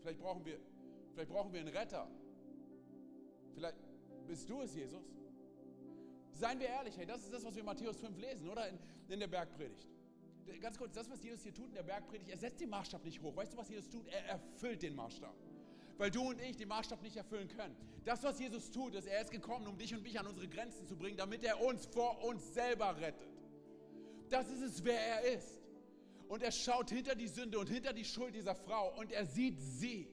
[0.00, 0.58] vielleicht, brauchen wir,
[1.14, 2.08] vielleicht brauchen wir einen Retter.
[3.54, 3.76] Vielleicht
[4.26, 5.04] bist du es, Jesus?
[6.32, 8.68] Seien wir ehrlich, hey, das ist das, was wir in Matthäus 5 lesen, oder?
[8.68, 8.78] In,
[9.08, 9.88] in der Bergpredigt.
[10.60, 13.20] Ganz kurz, das, was Jesus hier tut in der Bergpredigt, er setzt den Maßstab nicht
[13.22, 13.34] hoch.
[13.34, 14.06] Weißt du, was Jesus tut?
[14.08, 15.34] Er erfüllt den Maßstab.
[15.96, 17.74] Weil du und ich den Maßstab nicht erfüllen können.
[18.04, 20.86] Das, was Jesus tut, ist, er ist gekommen, um dich und mich an unsere Grenzen
[20.86, 23.28] zu bringen, damit er uns vor uns selber rettet.
[24.28, 25.65] Das ist es, wer er ist.
[26.28, 29.60] Und er schaut hinter die Sünde und hinter die Schuld dieser Frau und er sieht
[29.60, 30.08] sie.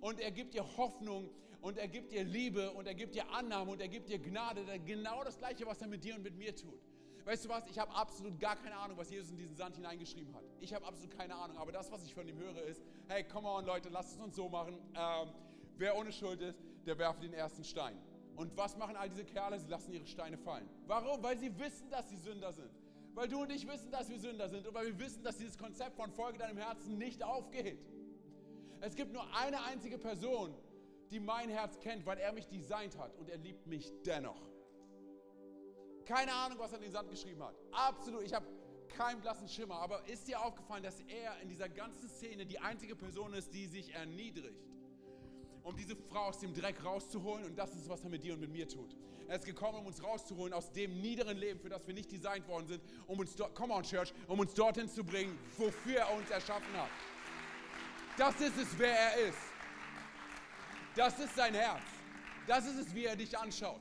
[0.00, 1.30] Und er gibt ihr Hoffnung
[1.62, 4.64] und er gibt ihr Liebe und er gibt ihr Annahme und er gibt ihr Gnade.
[4.84, 6.78] Genau das Gleiche, was er mit dir und mit mir tut.
[7.24, 7.66] Weißt du was?
[7.70, 10.44] Ich habe absolut gar keine Ahnung, was Jesus in diesen Sand hineingeschrieben hat.
[10.60, 11.56] Ich habe absolut keine Ahnung.
[11.56, 14.36] Aber das, was ich von ihm höre, ist: Hey, come on, Leute, lasst es uns
[14.36, 14.78] so machen.
[14.94, 15.30] Ähm,
[15.78, 17.96] wer ohne Schuld ist, der werfe den ersten Stein.
[18.36, 19.58] Und was machen all diese Kerle?
[19.58, 20.68] Sie lassen ihre Steine fallen.
[20.86, 21.22] Warum?
[21.22, 22.70] Weil sie wissen, dass sie Sünder sind.
[23.14, 25.56] Weil du und ich wissen, dass wir Sünder sind und weil wir wissen, dass dieses
[25.56, 27.78] Konzept von Folge deinem Herzen nicht aufgeht.
[28.80, 30.54] Es gibt nur eine einzige Person,
[31.10, 34.42] die mein Herz kennt, weil er mich designt hat und er liebt mich dennoch.
[36.04, 37.56] Keine Ahnung, was er in den Sand geschrieben hat.
[37.70, 38.46] Absolut, ich habe
[38.88, 39.76] keinen blassen Schimmer.
[39.76, 43.66] Aber ist dir aufgefallen, dass er in dieser ganzen Szene die einzige Person ist, die
[43.66, 44.66] sich erniedrigt?
[45.62, 48.40] Um diese Frau aus dem Dreck rauszuholen und das ist, was er mit dir und
[48.40, 48.96] mit mir tut.
[49.28, 52.46] Er ist gekommen, um uns rauszuholen aus dem niederen Leben, für das wir nicht designt
[52.46, 56.30] worden sind, um uns come on Church, um uns dorthin zu bringen, wofür er uns
[56.30, 56.90] erschaffen hat.
[58.16, 59.38] Das ist es, wer er ist.
[60.94, 61.82] Das ist sein Herz.
[62.46, 63.80] Das ist es, wie er dich anschaut.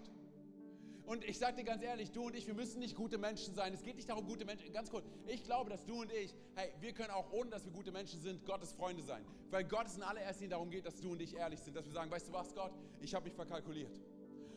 [1.06, 3.74] Und ich sage dir ganz ehrlich, du und ich, wir müssen nicht gute Menschen sein.
[3.74, 4.72] Es geht nicht darum, gute Menschen.
[4.72, 7.74] Ganz kurz, ich glaube, dass du und ich, hey, wir können auch, ohne dass wir
[7.74, 9.26] gute Menschen sind, Gottes Freunde sein.
[9.52, 11.76] Weil Gott es in allererster Linie darum geht, dass du und ich ehrlich sind.
[11.76, 12.72] Dass wir sagen, weißt du was, Gott,
[13.02, 13.92] ich habe mich verkalkuliert.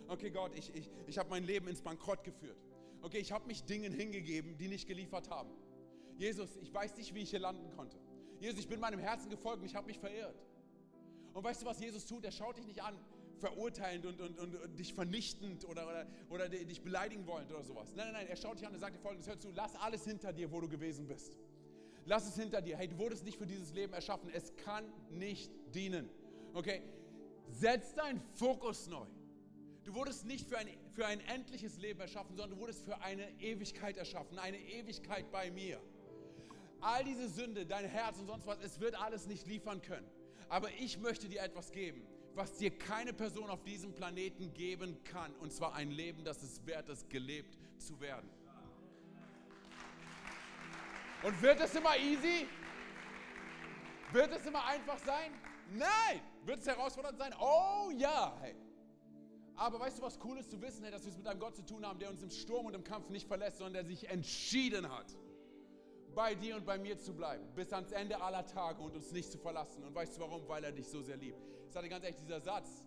[0.08, 2.58] Okay, Gott, ich, ich, ich habe mein Leben ins Bankrott geführt.
[3.02, 5.50] Okay, ich habe mich Dingen hingegeben, die nicht geliefert haben.
[6.16, 7.98] Jesus, ich weiß nicht, wie ich hier landen konnte.
[8.40, 10.36] Jesus, ich bin meinem Herzen gefolgt und ich habe mich verirrt.
[11.32, 12.24] Und weißt du, was Jesus tut?
[12.24, 12.98] Er schaut dich nicht an,
[13.38, 17.92] verurteilend und, und, und, und dich vernichtend oder, oder, oder dich beleidigen wollend oder sowas.
[17.94, 20.04] Nein, nein, nein, er schaut dich an und sagt dir folgendes, hör zu, lass alles
[20.04, 21.36] hinter dir, wo du gewesen bist.
[22.06, 22.76] Lass es hinter dir.
[22.76, 24.30] Hey, du wurdest nicht für dieses Leben erschaffen.
[24.30, 26.08] Es kann nicht dienen.
[26.54, 26.82] Okay?
[27.50, 29.06] Setz deinen Fokus neu.
[29.86, 33.30] Du wurdest nicht für ein, für ein endliches Leben erschaffen, sondern du wurdest für eine
[33.40, 35.80] Ewigkeit erschaffen, eine Ewigkeit bei mir.
[36.80, 40.10] All diese Sünde, dein Herz und sonst was, es wird alles nicht liefern können.
[40.48, 45.32] Aber ich möchte dir etwas geben, was dir keine Person auf diesem Planeten geben kann.
[45.36, 48.28] Und zwar ein Leben, das es wert ist, gelebt zu werden.
[51.22, 52.48] Und wird es immer easy?
[54.10, 55.32] Wird es immer einfach sein?
[55.70, 56.20] Nein!
[56.44, 57.32] Wird es herausfordernd sein?
[57.38, 58.36] Oh ja!
[58.40, 58.65] Hey.
[59.56, 61.64] Aber weißt du, was cool ist zu wissen, dass wir es mit einem Gott zu
[61.64, 64.90] tun haben, der uns im Sturm und im Kampf nicht verlässt, sondern der sich entschieden
[64.90, 65.16] hat,
[66.14, 69.30] bei dir und bei mir zu bleiben, bis ans Ende aller Tage und uns nicht
[69.30, 69.82] zu verlassen.
[69.82, 70.46] Und weißt du warum?
[70.46, 71.38] Weil er dich so sehr liebt.
[71.66, 72.84] Ich sage ganz ehrlich, dieser Satz,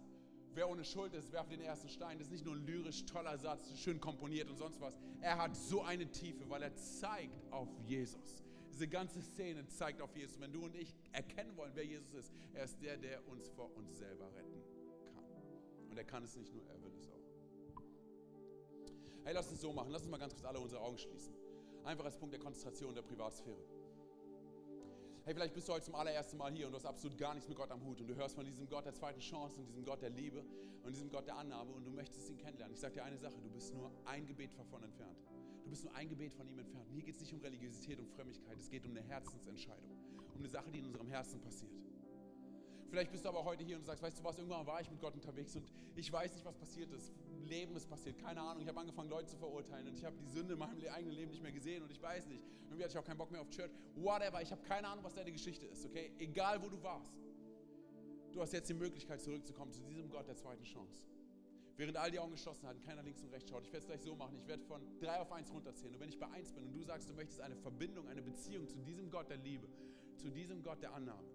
[0.53, 3.37] wer ohne Schuld ist, werfe den ersten Stein, das ist nicht nur ein lyrisch toller
[3.37, 4.95] Satz, schön komponiert und sonst was.
[5.21, 8.43] Er hat so eine Tiefe, weil er zeigt auf Jesus.
[8.71, 10.39] Diese ganze Szene zeigt auf Jesus.
[10.39, 13.75] Wenn du und ich erkennen wollen, wer Jesus ist, er ist der, der uns vor
[13.75, 14.58] uns selber retten
[15.89, 17.19] und er kann es nicht nur, er will es auch.
[19.23, 19.91] Hey, lass uns so machen.
[19.91, 21.33] Lass uns mal ganz kurz alle unsere Augen schließen.
[21.83, 23.63] Einfach als Punkt der Konzentration der Privatsphäre.
[25.25, 27.47] Hey, vielleicht bist du heute zum allerersten Mal hier und du hast absolut gar nichts
[27.47, 29.85] mit Gott am Hut und du hörst von diesem Gott der zweiten Chance und diesem
[29.85, 30.43] Gott der Liebe
[30.83, 32.73] und diesem Gott der Annahme und du möchtest ihn kennenlernen.
[32.73, 35.19] Ich sage dir eine Sache, du bist nur ein Gebet davon entfernt.
[35.63, 36.87] Du bist nur ein Gebet von ihm entfernt.
[36.89, 39.91] Hier geht es nicht um Religiosität und Frömmigkeit, es geht um eine Herzensentscheidung,
[40.33, 41.71] um eine Sache, die in unserem Herzen passiert.
[42.89, 44.99] Vielleicht bist du aber heute hier und sagst, weißt du was, irgendwann war ich mit
[44.99, 45.65] Gott unterwegs und
[45.95, 47.13] ich weiß nicht, was passiert ist.
[47.47, 48.61] Leben ist passiert, keine Ahnung.
[48.61, 51.31] Ich habe angefangen, Leute zu verurteilen und ich habe die Sünde in meinem eigenen Leben
[51.31, 52.43] nicht mehr gesehen und ich weiß nicht.
[52.65, 53.71] Irgendwie hatte ich auch keinen Bock mehr auf Church.
[53.95, 56.11] Whatever, ich habe keine Ahnung, was deine Geschichte ist, okay?
[56.17, 57.19] Egal, wo du warst.
[58.31, 61.07] Du hast jetzt die Möglichkeit zurückzukommen zu diesem Gott der zweiten Chance.
[61.77, 63.63] Während all die Augen geschlossen halten, keiner links und rechts schaut.
[63.63, 64.35] Ich werde es gleich so machen.
[64.35, 65.93] Ich werde von drei auf eins runterzählen.
[65.93, 68.67] Und wenn ich bei eins bin und du sagst, du möchtest eine Verbindung, eine Beziehung
[68.67, 69.67] zu diesem Gott der Liebe,
[70.17, 71.27] zu diesem Gott der Annahme,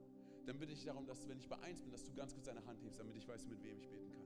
[0.47, 2.64] dann bitte ich darum, dass wenn ich bei eins bin, dass du ganz kurz deine
[2.66, 4.24] Hand hebst, damit ich weiß, mit wem ich beten kann.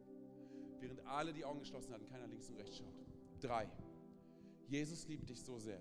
[0.81, 2.95] Während alle die Augen geschlossen halten, keiner links und rechts schaut.
[3.41, 3.69] Drei.
[4.69, 5.81] Jesus liebt dich so sehr.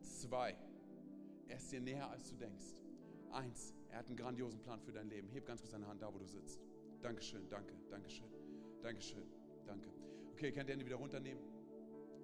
[0.00, 0.56] Zwei.
[1.48, 2.66] Er ist dir näher, als du denkst.
[3.30, 3.74] Eins.
[3.90, 5.28] Er hat einen grandiosen Plan für dein Leben.
[5.30, 6.60] Heb ganz kurz deine Hand da, wo du sitzt.
[7.00, 8.28] Dankeschön, danke, Dankeschön,
[8.82, 9.22] Dankeschön,
[9.64, 9.88] danke.
[10.32, 11.42] Okay, ihr könnt die Hände wieder runternehmen.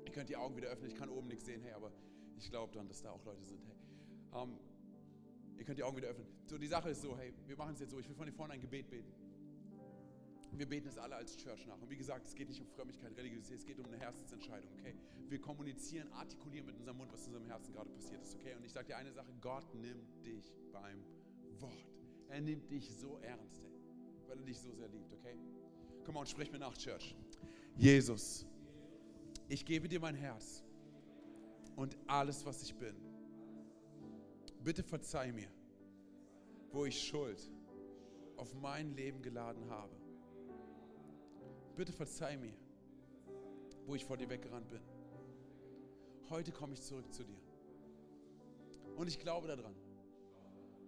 [0.05, 0.91] Ihr könnt die Augen wieder öffnen.
[0.91, 1.93] Ich kann oben nichts sehen, hey, aber
[2.37, 3.65] ich glaube dann, dass da auch Leute sind.
[3.65, 3.77] Hey,
[4.33, 4.59] um, ähm,
[5.57, 6.27] ihr könnt die Augen wieder öffnen.
[6.47, 7.99] So, die Sache ist so, hey, wir machen es jetzt so.
[7.99, 9.13] Ich will von hier vorne ein Gebet beten.
[10.57, 11.81] Wir beten es alle als Church nach.
[11.81, 14.95] Und wie gesagt, es geht nicht um Frömmigkeit, Religiosität, es geht um eine Herzensentscheidung, okay?
[15.29, 18.55] Wir kommunizieren, artikulieren mit unserem Mund, was in unserem Herzen gerade passiert ist, okay?
[18.55, 21.05] Und ich sage dir eine Sache, Gott nimmt dich beim
[21.59, 21.73] Wort.
[22.29, 25.37] Er nimmt dich so ernst, ey, weil er dich so sehr liebt, okay?
[26.05, 27.17] Komm mal und sprich mir nach, Church.
[27.77, 28.47] Jesus,
[29.49, 30.63] ich gebe dir mein Herz
[31.75, 32.95] und alles, was ich bin.
[34.65, 35.51] Bitte verzeih mir,
[36.73, 37.51] wo ich Schuld
[38.39, 39.95] auf mein Leben geladen habe.
[41.77, 42.57] Bitte verzeih mir,
[43.85, 44.81] wo ich vor dir weggerannt bin.
[46.31, 47.43] Heute komme ich zurück zu dir.
[48.97, 49.75] Und ich glaube daran,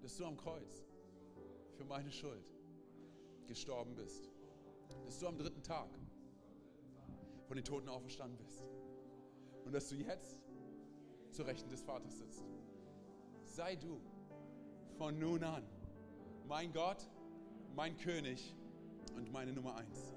[0.00, 0.86] dass du am Kreuz
[1.76, 2.50] für meine Schuld
[3.46, 4.30] gestorben bist.
[5.04, 5.90] Dass du am dritten Tag
[7.46, 8.62] von den Toten auferstanden bist.
[9.66, 10.40] Und dass du jetzt
[11.30, 12.55] zur Rechten des Vaters sitzt.
[13.56, 13.98] Sei du
[14.98, 15.62] von nun an
[16.46, 16.98] mein Gott,
[17.74, 18.54] mein König
[19.16, 20.12] und meine Nummer eins.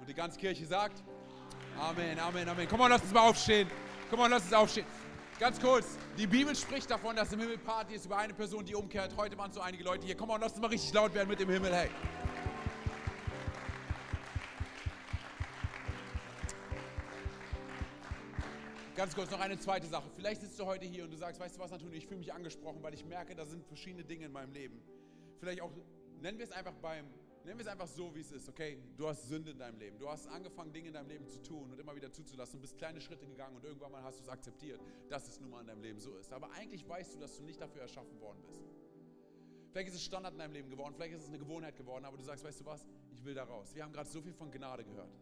[0.00, 1.04] Und die ganze Kirche sagt,
[1.78, 2.66] Amen, Amen, Amen.
[2.66, 3.68] Komm mal, lass uns mal aufstehen.
[4.08, 4.86] Komm mal, lass uns aufstehen.
[5.38, 8.74] Ganz kurz, die Bibel spricht davon, dass im Himmel Party ist über eine Person, die
[8.74, 9.14] umkehrt.
[9.18, 10.16] Heute waren so einige Leute hier.
[10.16, 11.90] Komm mal, lass uns mal richtig laut werden mit dem Himmel, hey.
[18.98, 20.10] Ganz kurz noch eine zweite Sache.
[20.16, 22.32] Vielleicht sitzt du heute hier und du sagst, weißt du was, Antonio, ich fühle mich
[22.32, 24.82] angesprochen, weil ich merke, da sind verschiedene Dinge in meinem Leben.
[25.38, 25.70] Vielleicht auch,
[26.20, 27.06] nennen wir es einfach beim
[27.44, 28.76] Nehmen wir es einfach so, wie es ist, okay?
[28.96, 30.00] Du hast Sünde in deinem Leben.
[30.00, 32.76] Du hast angefangen, Dinge in deinem Leben zu tun und immer wieder zuzulassen und bist
[32.76, 35.68] kleine Schritte gegangen und irgendwann mal hast du es akzeptiert, dass es nun mal in
[35.68, 36.32] deinem Leben so ist.
[36.32, 38.60] Aber eigentlich weißt du, dass du nicht dafür erschaffen worden bist.
[39.70, 42.16] Vielleicht ist es Standard in deinem Leben geworden, vielleicht ist es eine Gewohnheit geworden, aber
[42.16, 43.72] du sagst, weißt du was, ich will da raus.
[43.76, 45.14] Wir haben gerade so viel von Gnade gehört.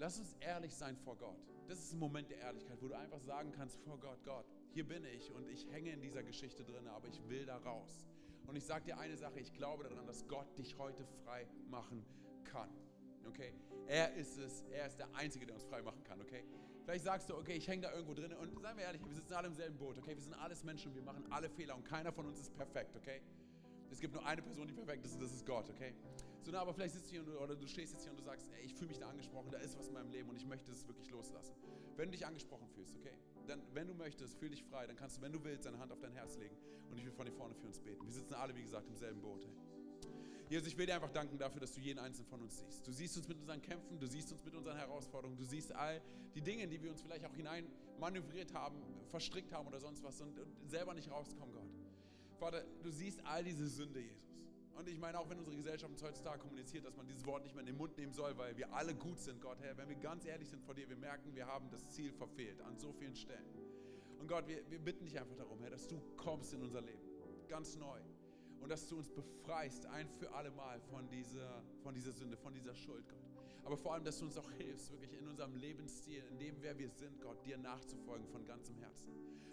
[0.00, 1.53] Lass uns ehrlich sein vor Gott.
[1.68, 4.86] Das ist ein Moment der Ehrlichkeit, wo du einfach sagen kannst vor Gott, Gott, hier
[4.86, 8.04] bin ich und ich hänge in dieser Geschichte drin, aber ich will da raus.
[8.46, 12.04] Und ich sage dir eine Sache, ich glaube daran, dass Gott dich heute frei machen
[12.44, 12.68] kann.
[13.26, 13.54] Okay?
[13.86, 16.44] Er ist es, er ist der Einzige, der uns frei machen kann, okay?
[16.84, 19.32] Vielleicht sagst du, okay, ich hänge da irgendwo drin und seien wir ehrlich, wir sitzen
[19.32, 20.14] alle im selben Boot, okay?
[20.14, 22.94] Wir sind alles Menschen und wir machen alle Fehler und keiner von uns ist perfekt,
[22.96, 23.22] okay?
[23.90, 25.94] Es gibt nur eine Person, die perfekt ist und das ist Gott, okay?
[26.44, 28.50] So, na, aber vielleicht sitzt du hier oder du stehst jetzt hier und du sagst,
[28.52, 30.70] ey, ich fühle mich da angesprochen, da ist was in meinem Leben und ich möchte
[30.70, 31.54] es wirklich loslassen.
[31.96, 33.16] Wenn du dich angesprochen fühlst, okay?
[33.46, 35.90] Dann, wenn du möchtest, fühl dich frei, dann kannst du, wenn du willst, deine Hand
[35.90, 36.54] auf dein Herz legen
[36.90, 38.04] und ich will von dir vorne für uns beten.
[38.04, 39.46] Wir sitzen alle, wie gesagt, im selben Boot.
[39.46, 39.54] Hey.
[40.50, 42.86] Jesus, ich will dir einfach danken dafür, dass du jeden einzelnen von uns siehst.
[42.86, 46.02] Du siehst uns mit unseren Kämpfen, du siehst uns mit unseren Herausforderungen, du siehst all
[46.34, 47.66] die Dinge, die wir uns vielleicht auch hinein
[47.98, 48.76] manövriert haben,
[49.06, 51.70] verstrickt haben oder sonst was und, und selber nicht rauskommen, Gott.
[52.38, 54.33] Vater, du siehst all diese Sünde, Jesus.
[54.76, 57.54] Und ich meine, auch wenn unsere Gesellschaft uns heutzutage kommuniziert, dass man dieses Wort nicht
[57.54, 59.96] mehr in den Mund nehmen soll, weil wir alle gut sind, Gott, Herr, wenn wir
[59.96, 63.14] ganz ehrlich sind vor dir, wir merken, wir haben das Ziel verfehlt an so vielen
[63.14, 63.46] Stellen.
[64.18, 67.02] Und Gott, wir, wir bitten dich einfach darum, Herr, dass du kommst in unser Leben,
[67.48, 68.00] ganz neu.
[68.60, 72.54] Und dass du uns befreist, ein für alle Mal von dieser, von dieser Sünde, von
[72.54, 73.20] dieser Schuld, Gott.
[73.64, 76.76] Aber vor allem, dass du uns auch hilfst, wirklich in unserem Lebensstil, in dem, wer
[76.78, 79.10] wir sind, Gott, dir nachzufolgen von ganzem Herzen.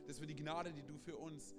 [0.08, 1.56] Dass wir die Gnade, die du für uns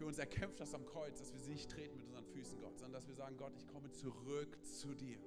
[0.00, 2.78] für uns erkämpft hast am Kreuz, dass wir sie nicht treten mit unseren Füßen, Gott,
[2.78, 5.18] sondern dass wir sagen, Gott, ich komme zurück zu dir.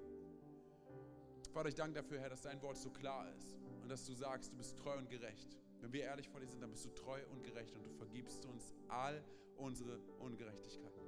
[1.51, 4.51] Vater, ich danke dafür, Herr, dass dein Wort so klar ist und dass du sagst,
[4.51, 5.59] du bist treu und gerecht.
[5.79, 8.47] Wenn wir ehrlich vor dir sind, dann bist du treu und gerecht und du vergibst
[8.47, 9.23] uns all
[9.57, 11.01] unsere Ungerechtigkeiten.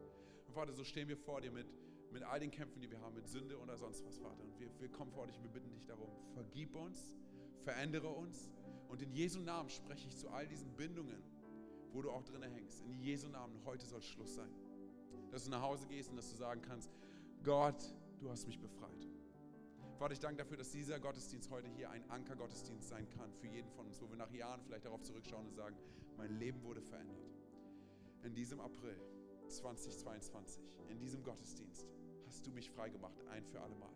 [0.45, 1.65] Und Vater, so stehen wir vor dir mit,
[2.11, 4.43] mit all den Kämpfen, die wir haben, mit Sünde oder sonst was, Vater.
[4.43, 7.17] Und wir, wir kommen vor dich und wir bitten dich darum, vergib uns,
[7.63, 8.51] verändere uns.
[8.89, 11.23] Und in Jesu Namen spreche ich zu all diesen Bindungen,
[11.95, 12.81] wo du auch drin hängst.
[12.81, 14.51] In Jesu Namen, heute soll Schluss sein.
[15.31, 16.91] Dass du nach Hause gehst und dass du sagen kannst,
[17.43, 17.81] Gott,
[18.19, 19.07] du hast mich befreit.
[19.97, 23.69] Vater, ich danke dafür, dass dieser Gottesdienst heute hier ein Ankergottesdienst sein kann für jeden
[23.71, 25.77] von uns, wo wir nach Jahren vielleicht darauf zurückschauen und sagen,
[26.17, 27.23] mein Leben wurde verändert.
[28.23, 28.99] In diesem April
[29.47, 31.87] 2022, in diesem Gottesdienst,
[32.27, 33.93] hast du mich freigemacht, ein für alle Mal.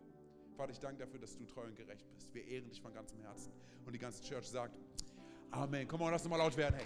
[0.56, 2.34] Vater, ich danke dafür, dass du treu und gerecht bist.
[2.34, 3.52] Wir ehren dich von ganzem Herzen.
[3.86, 4.78] Und die ganze Church sagt,
[5.52, 5.88] Amen.
[5.88, 6.76] Komm mal, lass uns mal laut werden.
[6.76, 6.86] Hey.